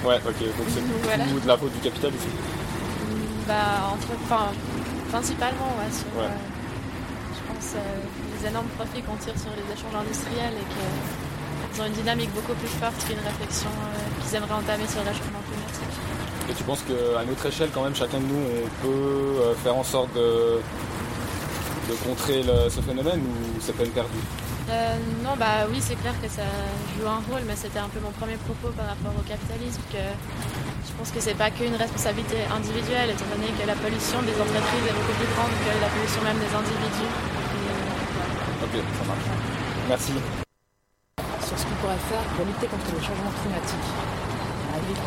[0.05, 1.24] Ouais, ok, donc c'est Voilà.
[1.24, 2.28] de la faute du capital ici.
[3.46, 4.48] Bah, entre, enfin,
[5.11, 6.24] principalement, ouais, sur, Ouais.
[6.24, 8.01] euh, je pense, euh,
[8.40, 12.55] les énormes profits qu'on tire sur les échanges industriels et qu'ils ont une dynamique beaucoup
[12.55, 15.94] plus forte qu'une réflexion euh, qu'ils aimeraient entamer sur le réchauffement climatique.
[16.48, 19.84] Et tu penses qu'à notre échelle, quand même, chacun de nous, on peut faire en
[19.84, 20.61] sorte de
[21.88, 24.22] de contrer le- ce phénomène ou c'est peine perdue?
[24.71, 24.95] Euh,
[25.25, 26.47] non, bah oui, c'est clair que ça
[26.95, 29.99] joue un rôle, mais c'était un peu mon premier propos par rapport au capitalisme, que
[29.99, 34.87] je pense que c'est pas qu'une responsabilité individuelle, étant donné que la pollution des entreprises
[34.87, 37.11] est beaucoup plus grande que la pollution même des individus.
[38.62, 39.27] Ok, ça marche.
[39.89, 40.14] Merci.
[41.43, 43.89] Sur ce qu'on pourrait faire pour lutter contre le changement climatique.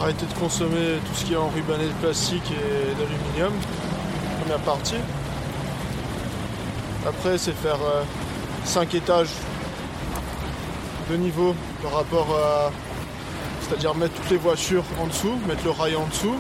[0.02, 3.54] Arrêter de consommer tout ce qui est enrubanné de plastique et d'aluminium,
[4.42, 5.00] première partie.
[7.08, 7.80] Après, c'est faire
[8.66, 9.32] 5 étages
[11.18, 12.72] niveau par rapport à.
[13.68, 16.36] C'est-à-dire mettre toutes les voitures en dessous, mettre le rail en dessous,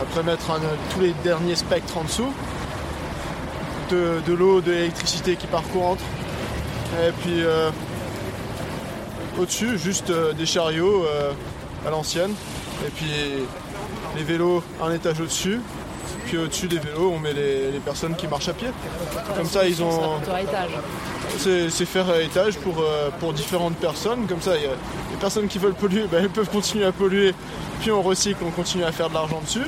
[0.00, 0.60] après mettre un-
[0.92, 2.30] tous les derniers spectres en dessous,
[3.90, 6.02] de, l'eau, de l'électricité qui parcourt entre.
[7.02, 7.70] Et puis euh,
[9.40, 11.32] au-dessus, juste euh, des chariots euh,
[11.86, 12.32] à l'ancienne.
[12.86, 13.10] Et puis
[14.16, 15.60] les vélos un étage au-dessus.
[16.26, 18.68] Puis au-dessus des vélos, on met les, les personnes qui marchent à pied.
[19.36, 20.18] Comme ça, ils ont.
[21.38, 24.26] C'est faire à étage pour, euh, pour différentes personnes.
[24.26, 24.70] Comme ça, il y a
[25.10, 27.34] les personnes qui veulent polluer, ben, elles peuvent continuer à polluer.
[27.80, 29.66] Puis on recycle, on continue à faire de l'argent dessus.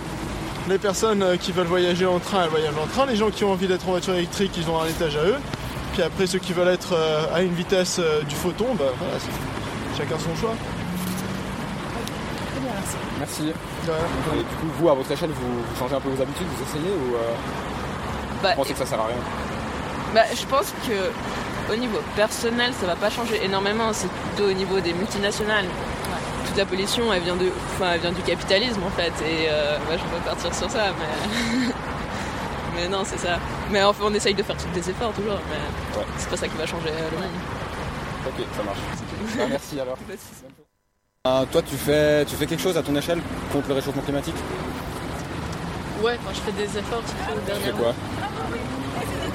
[0.68, 3.06] Les personnes euh, qui veulent voyager en train, elles voyagent en train.
[3.06, 5.36] Les gens qui ont envie d'être en voiture électrique, ils ont un étage à eux.
[5.92, 9.14] Puis après, ceux qui veulent être euh, à une vitesse euh, du photon, ben, voilà,
[9.18, 10.54] c'est- chacun son choix.
[13.18, 13.42] Merci.
[13.48, 16.62] Et du coup, vous, à votre échelle, vous, vous changez un peu vos habitudes, vous
[16.62, 17.18] essayez ou euh,
[18.42, 19.16] Bah, vous pensez que ça sert à rien?
[20.14, 20.92] Bah, je pense que
[21.72, 23.92] au niveau personnel, ça va pas changer énormément.
[23.92, 25.66] C'est plutôt au niveau des multinationales.
[26.46, 29.12] Toute la pollution, elle vient de, enfin, elle vient du capitalisme en fait.
[29.24, 31.68] Et euh, bah, je vais pas partir sur ça, mais
[32.76, 33.38] mais non, c'est ça.
[33.70, 36.56] Mais enfin, on essaye de faire tous des efforts toujours, mais c'est pas ça qui
[36.56, 37.26] va changer euh, le monde.
[38.26, 38.78] Ok, ça marche.
[39.40, 39.98] Ah, merci alors.
[41.26, 43.20] Euh, toi, tu fais, tu fais quelque chose à ton échelle
[43.52, 44.36] contre le réchauffement climatique?
[46.02, 47.78] Ouais, enfin, je fais des efforts surtout Tu fais dernièrement.
[47.82, 47.92] quoi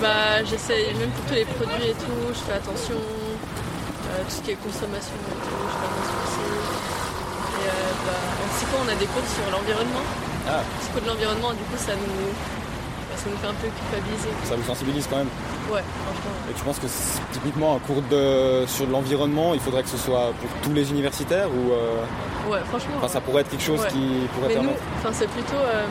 [0.01, 2.95] Bah, j'essaye, même pour tous les produits et tout, je fais attention.
[2.95, 6.43] Euh, tout ce qui est consommation et tout, je fais attention aussi.
[6.43, 10.05] Et euh, bah, en psycho, on a des cours sur l'environnement.
[10.47, 10.61] Ah.
[10.82, 14.30] Psycho de l'environnement, du coup, ça nous, bah, ça nous fait un peu culpabiliser.
[14.43, 15.32] Ça vous sensibilise quand même
[15.72, 16.36] Ouais, franchement.
[16.49, 19.97] Et tu penses que c'est- typiquement un cours de, sur l'environnement, il faudrait que ce
[19.97, 22.03] soit pour tous les universitaires ou euh,
[22.50, 22.96] Ouais, franchement.
[22.98, 23.88] enfin, ça pourrait être quelque chose Ouais.
[23.89, 25.86] qui pourrait Mais nous, permettre enfin, c'est plutôt euh,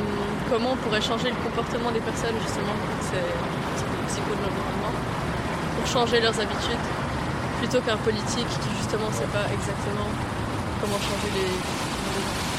[0.51, 2.77] comment on pourrait changer le comportement des personnes, justement.
[3.01, 3.25] C'est
[4.09, 4.93] psycho de l'environnement.
[5.81, 6.85] Pour changer leurs habitudes,
[7.61, 10.09] plutôt qu'un politique qui, justement, ne sait pas exactement
[10.81, 11.49] comment changer les.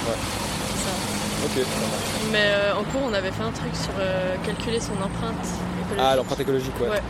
[0.10, 0.18] Ouais.
[0.74, 0.94] C'est ça.
[1.46, 1.56] Ok.
[2.32, 5.46] Mais euh, en cours, on avait fait un truc sur euh, calculer son empreinte
[5.86, 6.00] écologique.
[6.02, 7.02] Ah, l'empreinte écologique, ouais.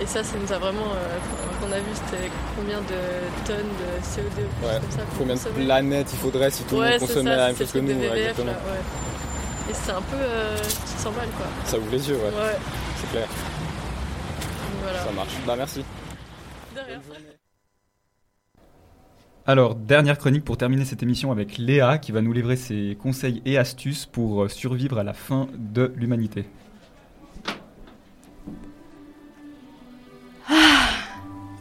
[0.00, 0.92] Et ça, ça nous a vraiment.
[0.94, 1.18] euh,
[1.60, 4.80] qu'on a vu, c'était combien de tonnes de CO2 ou quelque Ouais.
[4.80, 5.00] comme ça.
[5.18, 7.72] Combien de planètes il faudrait si tout le Ouais, monde consommait ça, la même chose
[7.72, 8.52] que nous truc ouais, des VVF, exactement.
[8.52, 9.70] là, ouais.
[9.70, 10.16] Et c'est un peu.
[10.20, 11.46] Euh, tu te sens mal, quoi.
[11.64, 12.22] Ça ouvre les yeux, ouais.
[12.24, 12.56] Ouais.
[13.00, 13.28] C'est clair.
[14.82, 14.98] Voilà.
[15.00, 15.32] Ça marche.
[15.46, 15.78] Bah merci.
[16.74, 17.00] De rien.
[19.48, 23.42] Alors, dernière chronique pour terminer cette émission avec Léa qui va nous livrer ses conseils
[23.46, 26.44] et astuces pour euh, survivre à la fin de l'humanité.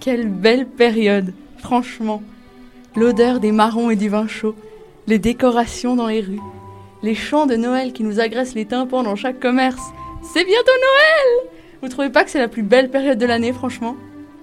[0.06, 2.22] Quelle belle période, franchement.
[2.96, 4.54] L'odeur des marrons et du vin chaud,
[5.08, 6.44] les décorations dans les rues,
[7.02, 9.82] les chants de Noël qui nous agressent les tympans dans chaque commerce.
[10.22, 11.50] C'est bientôt Noël
[11.82, 13.96] Vous trouvez pas que c'est la plus belle période de l'année, franchement?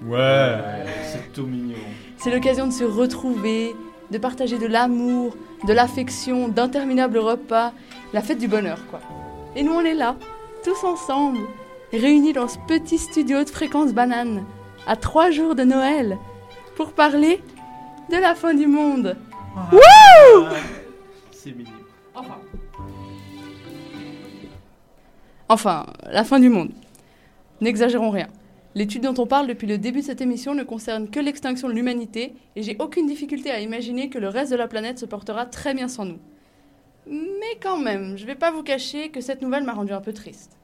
[0.05, 0.59] Ouais,
[1.05, 1.77] c'est tout mignon.
[2.17, 3.77] C'est l'occasion de se retrouver,
[4.11, 7.73] de partager de l'amour, de l'affection, d'interminables repas,
[8.13, 8.99] la fête du bonheur, quoi.
[9.55, 10.17] Et nous, on est là,
[10.65, 11.39] tous ensemble,
[11.93, 14.45] réunis dans ce petit studio de fréquence banane,
[14.87, 16.19] à trois jours de Noël,
[16.77, 17.41] pour parler
[18.11, 19.17] de la fin du monde.
[19.73, 20.47] Wouh
[21.31, 21.71] C'est mignon.
[22.15, 22.39] Enfin.
[25.49, 26.71] Enfin, la fin du monde.
[27.61, 28.29] N'exagérons rien.
[28.75, 31.75] L'étude dont on parle depuis le début de cette émission ne concerne que l'extinction de
[31.75, 35.45] l'humanité et j'ai aucune difficulté à imaginer que le reste de la planète se portera
[35.45, 36.19] très bien sans nous.
[37.07, 40.15] Mais quand même, je vais pas vous cacher que cette nouvelle m'a rendu un peu
[40.15, 40.57] triste.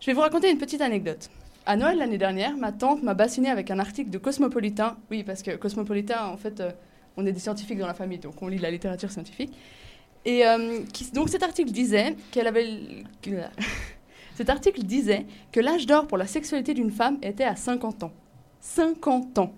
[0.00, 1.30] Je vais vous raconter une petite anecdote.
[1.68, 4.96] À Noël l'année dernière, ma tante m'a bassiné avec un article de Cosmopolitain.
[5.10, 6.70] Oui, parce que Cosmopolitain, en fait, euh,
[7.18, 9.52] on est des scientifiques dans la famille, donc on lit la littérature scientifique.
[10.24, 10.80] Et euh,
[11.12, 13.04] donc cet article disait qu'elle avait...
[14.34, 18.12] cet article disait que l'âge d'or pour la sexualité d'une femme était à 50 ans.
[18.60, 19.52] 50 ans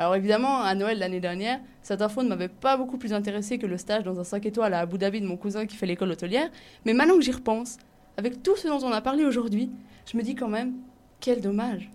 [0.00, 3.66] alors évidemment, à Noël l'année dernière, cette info ne m'avait pas beaucoup plus intéressé que
[3.66, 6.12] le stage dans un 5 étoiles à Abu Dhabi de mon cousin qui fait l'école
[6.12, 6.50] hôtelière.
[6.84, 7.78] Mais maintenant que j'y repense,
[8.16, 9.72] avec tout ce dont on a parlé aujourd'hui,
[10.06, 10.74] je me dis quand même,
[11.20, 11.90] quel dommage.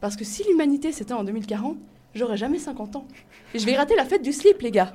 [0.00, 1.76] Parce que si l'humanité c'était en 2040,
[2.14, 3.06] j'aurais jamais 50 ans.
[3.54, 4.92] Et je vais rater la fête du slip, les gars.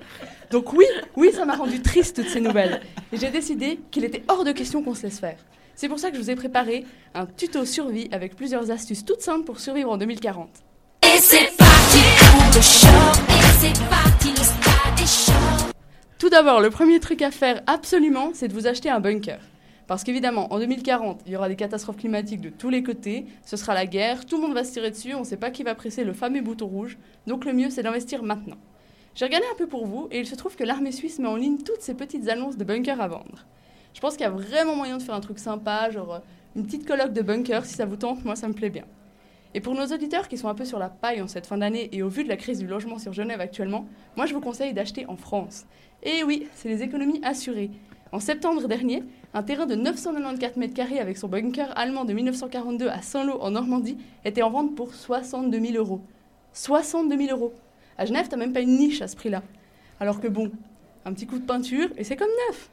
[0.51, 0.85] Donc oui,
[1.15, 2.81] oui, ça m'a rendu triste toutes ces nouvelles.
[3.11, 5.37] Et j'ai décidé qu'il était hors de question qu'on se laisse faire.
[5.75, 6.85] C'est pour ça que je vous ai préparé
[7.15, 10.49] un tuto survie avec plusieurs astuces toutes simples pour survivre en 2040.
[11.03, 13.21] Et c'est parti pour le show.
[13.29, 15.71] Et c'est parti, le stade est chaud.
[16.19, 19.39] Tout d'abord, le premier truc à faire absolument, c'est de vous acheter un bunker.
[19.87, 23.57] Parce qu'évidemment, en 2040, il y aura des catastrophes climatiques de tous les côtés, ce
[23.57, 25.63] sera la guerre, tout le monde va se tirer dessus, on ne sait pas qui
[25.63, 26.97] va presser le fameux bouton rouge,
[27.27, 28.57] donc le mieux c'est d'investir maintenant.
[29.15, 31.35] J'ai regardé un peu pour vous et il se trouve que l'armée suisse met en
[31.35, 33.45] ligne toutes ces petites annonces de bunkers à vendre.
[33.93, 36.19] Je pense qu'il y a vraiment moyen de faire un truc sympa, genre euh,
[36.55, 38.85] une petite colloque de bunkers, si ça vous tente, moi ça me plaît bien.
[39.53, 41.89] Et pour nos auditeurs qui sont un peu sur la paille en cette fin d'année
[41.91, 43.85] et au vu de la crise du logement sur Genève actuellement,
[44.15, 45.65] moi je vous conseille d'acheter en France.
[46.03, 47.69] Et oui, c'est les économies assurées.
[48.13, 52.89] En septembre dernier, un terrain de 994 mètres carrés avec son bunker allemand de 1942
[52.89, 56.01] à Saint-Lô en Normandie était en vente pour 62 000 euros.
[56.51, 57.53] 62 000 euros.
[57.97, 59.43] À Genève, t'as même pas une niche à ce prix-là.
[60.01, 60.51] Alors que bon,
[61.05, 62.69] un petit coup de peinture et c'est comme neuf.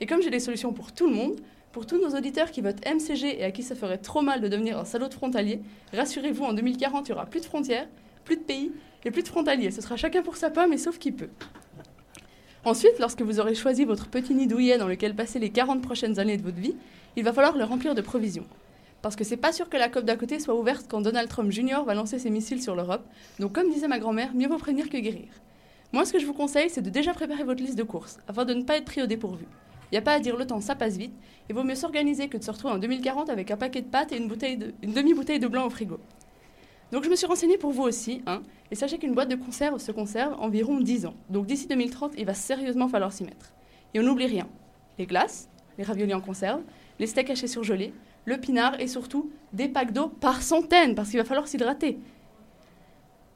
[0.00, 1.36] Et comme j'ai des solutions pour tout le monde,
[1.72, 4.48] pour tous nos auditeurs qui votent MCG et à qui ça ferait trop mal de
[4.48, 5.60] devenir un salaud de frontalier,
[5.92, 7.86] rassurez-vous, en 2040, il y aura plus de frontières,
[8.24, 8.72] plus de pays
[9.04, 9.72] et plus de frontaliers.
[9.72, 11.28] Ce sera chacun pour sa pomme et sauf qui peut.
[12.62, 16.18] Ensuite, lorsque vous aurez choisi votre petit nid douillet dans lequel passer les 40 prochaines
[16.18, 16.74] années de votre vie,
[17.16, 18.44] il va falloir le remplir de provisions.
[19.00, 21.50] Parce que c'est pas sûr que la COP d'à côté soit ouverte quand Donald Trump
[21.50, 21.84] Jr.
[21.86, 23.02] va lancer ses missiles sur l'Europe.
[23.38, 25.28] Donc, comme disait ma grand-mère, mieux vaut prévenir que guérir.
[25.94, 28.44] Moi, ce que je vous conseille, c'est de déjà préparer votre liste de courses, afin
[28.44, 29.46] de ne pas être pris au dépourvu.
[29.90, 31.14] N'y a pas à dire le temps, ça passe vite.
[31.48, 34.12] Il vaut mieux s'organiser que de se retrouver en 2040 avec un paquet de pâtes
[34.12, 34.28] et une
[34.92, 35.98] demi-bouteille de blanc au frigo.
[36.92, 39.78] Donc je me suis renseignée pour vous aussi, hein, et sachez qu'une boîte de conserve
[39.78, 41.14] se conserve environ 10 ans.
[41.28, 43.52] Donc d'ici 2030, il va sérieusement falloir s'y mettre.
[43.94, 44.48] Et on n'oublie rien.
[44.98, 45.48] Les glaces,
[45.78, 46.62] les raviolis en conserve,
[46.98, 47.94] les steaks hachés surgelés,
[48.24, 51.98] le pinard et surtout des packs d'eau par centaines, parce qu'il va falloir s'hydrater.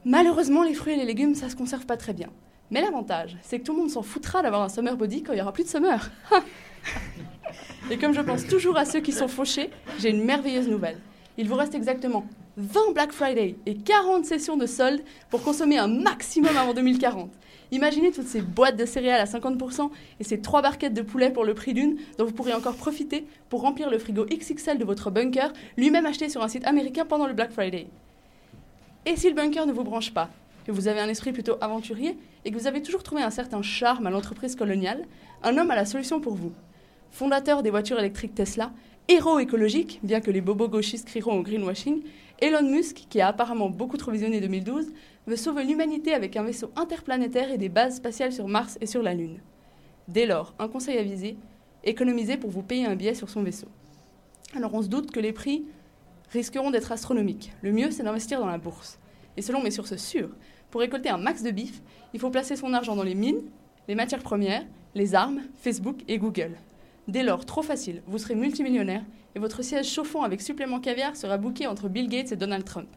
[0.04, 2.28] Malheureusement, les fruits et les légumes, ça se conserve pas très bien.
[2.70, 5.38] Mais l'avantage, c'est que tout le monde s'en foutra d'avoir un summer body quand il
[5.38, 6.10] y aura plus de summer.
[7.90, 9.70] et comme je pense toujours à ceux qui sont fauchés,
[10.00, 10.98] j'ai une merveilleuse nouvelle.
[11.38, 12.26] Il vous reste exactement
[12.56, 17.30] 20 Black Friday et 40 sessions de soldes pour consommer un maximum avant 2040.
[17.72, 19.90] Imaginez toutes ces boîtes de céréales à 50%
[20.20, 23.26] et ces trois barquettes de poulet pour le prix d'une dont vous pourrez encore profiter
[23.48, 27.26] pour remplir le frigo XXL de votre bunker, lui-même acheté sur un site américain pendant
[27.26, 27.88] le Black Friday.
[29.06, 30.30] Et si le bunker ne vous branche pas,
[30.64, 33.62] que vous avez un esprit plutôt aventurier et que vous avez toujours trouvé un certain
[33.62, 35.04] charme à l'entreprise coloniale,
[35.42, 36.52] un homme a la solution pour vous.
[37.10, 38.72] Fondateur des voitures électriques Tesla,
[39.08, 42.02] héros écologique, bien que les bobos gauchistes crieront au greenwashing,
[42.44, 44.92] Elon Musk, qui a apparemment beaucoup trop visionné 2012,
[45.26, 49.02] veut sauver l'humanité avec un vaisseau interplanétaire et des bases spatiales sur Mars et sur
[49.02, 49.38] la Lune.
[50.08, 51.38] Dès lors, un conseil avisé,
[51.84, 53.68] économisez pour vous payer un billet sur son vaisseau.
[54.54, 55.64] Alors on se doute que les prix
[56.32, 57.50] risqueront d'être astronomiques.
[57.62, 58.98] Le mieux, c'est d'investir dans la bourse.
[59.38, 60.36] Et selon mes sources sûres,
[60.70, 61.80] pour récolter un max de bif,
[62.12, 63.40] il faut placer son argent dans les mines,
[63.88, 66.58] les matières premières, les armes, Facebook et Google.
[67.06, 69.02] Dès lors, trop facile, vous serez multimillionnaire
[69.34, 72.88] et votre siège chauffant avec supplément caviar sera booké entre Bill Gates et Donald Trump.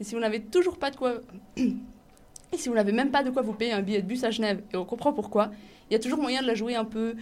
[0.00, 1.20] Et si vous n'avez toujours pas de quoi...
[1.56, 4.30] et si vous n'avez même pas de quoi vous payer un billet de bus à
[4.30, 5.50] Genève, et on comprend pourquoi,
[5.90, 7.16] il y a toujours moyen de la jouer un peu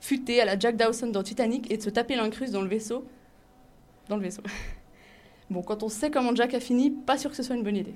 [0.00, 3.04] futée à la Jack Dawson dans Titanic et de se taper l'incruste dans le vaisseau.
[4.08, 4.42] Dans le vaisseau.
[5.50, 7.76] Bon, quand on sait comment Jack a fini, pas sûr que ce soit une bonne
[7.76, 7.94] idée.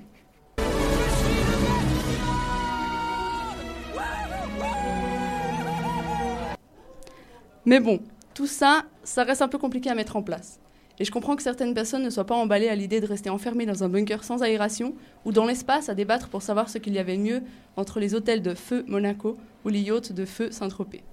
[7.69, 7.99] Mais bon,
[8.33, 10.59] tout ça, ça reste un peu compliqué à mettre en place.
[10.97, 13.67] Et je comprends que certaines personnes ne soient pas emballées à l'idée de rester enfermées
[13.67, 16.97] dans un bunker sans aération ou dans l'espace à débattre pour savoir ce qu'il y
[16.97, 17.43] avait mieux
[17.77, 21.03] entre les hôtels de feu Monaco ou les yachts de feu Saint-Tropez.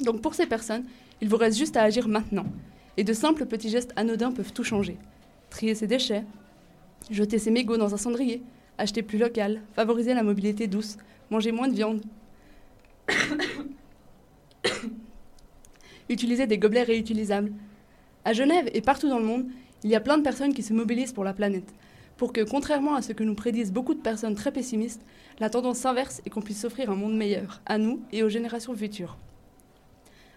[0.00, 0.84] Donc pour ces personnes,
[1.20, 2.46] il vous reste juste à agir maintenant.
[2.96, 4.96] Et de simples petits gestes anodins peuvent tout changer.
[5.50, 6.24] Trier ses déchets,
[7.10, 8.42] jeter ses mégots dans un cendrier,
[8.78, 10.96] acheter plus local, favoriser la mobilité douce,
[11.28, 12.00] manger moins de viande,
[16.08, 17.52] utiliser des gobelets réutilisables.
[18.24, 19.46] À Genève et partout dans le monde,
[19.82, 21.74] il y a plein de personnes qui se mobilisent pour la planète,
[22.16, 25.04] pour que, contrairement à ce que nous prédisent beaucoup de personnes très pessimistes,
[25.38, 28.74] la tendance s'inverse et qu'on puisse offrir un monde meilleur, à nous et aux générations
[28.74, 29.18] futures.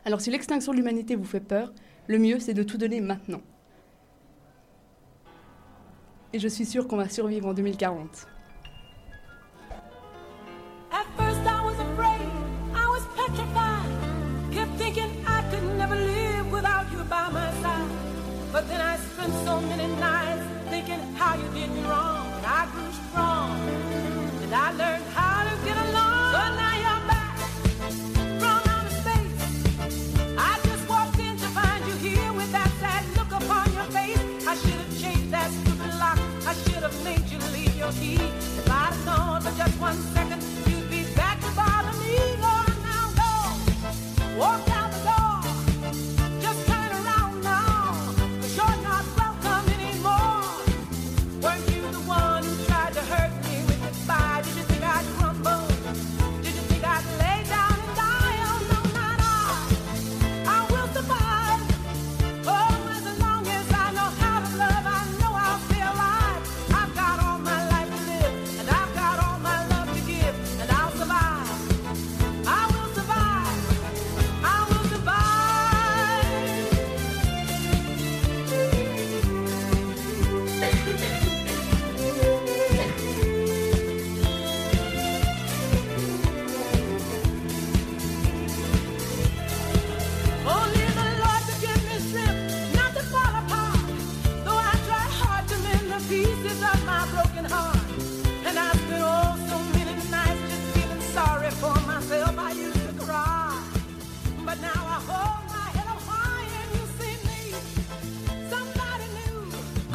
[0.05, 1.73] Alors si l'extinction de l'humanité vous fait peur,
[2.07, 3.41] le mieux c'est de tout donner maintenant.
[6.33, 8.27] Et je suis sûre qu'on va survivre en 2040.
[19.27, 22.27] Spent so many nights thinking how you did me wrong.
[22.37, 23.59] And I grew strong,
[24.43, 26.31] and I learned how to get along.
[26.33, 27.37] So now you're back
[28.41, 30.37] from outer space.
[30.37, 34.47] I just walked in to find you here with that sad look upon your face.
[34.47, 36.19] I should have changed that stupid lock.
[36.45, 38.15] I should have made you leave your key.
[38.59, 40.26] If I'd known for just one second,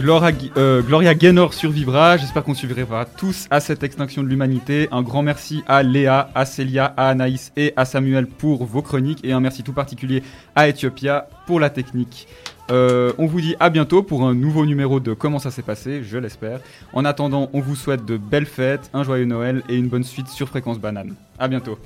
[0.03, 2.17] Gloria, euh, Gaynor survivra.
[2.17, 4.89] J'espère qu'on survivra tous à cette extinction de l'humanité.
[4.91, 9.21] Un grand merci à Léa, à Célia, à Anaïs et à Samuel pour vos chroniques.
[9.23, 10.25] Et un merci tout particulier
[10.57, 12.27] à Ethiopia pour la technique.
[12.73, 16.03] Euh, on vous dit à bientôt pour un nouveau numéro de Comment ça s'est passé,
[16.03, 16.59] je l'espère.
[16.93, 20.29] En attendant, on vous souhaite de belles fêtes, un joyeux Noël et une bonne suite
[20.29, 21.15] sur Fréquence Banane.
[21.39, 21.79] À bientôt.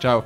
[0.00, 0.22] Ciao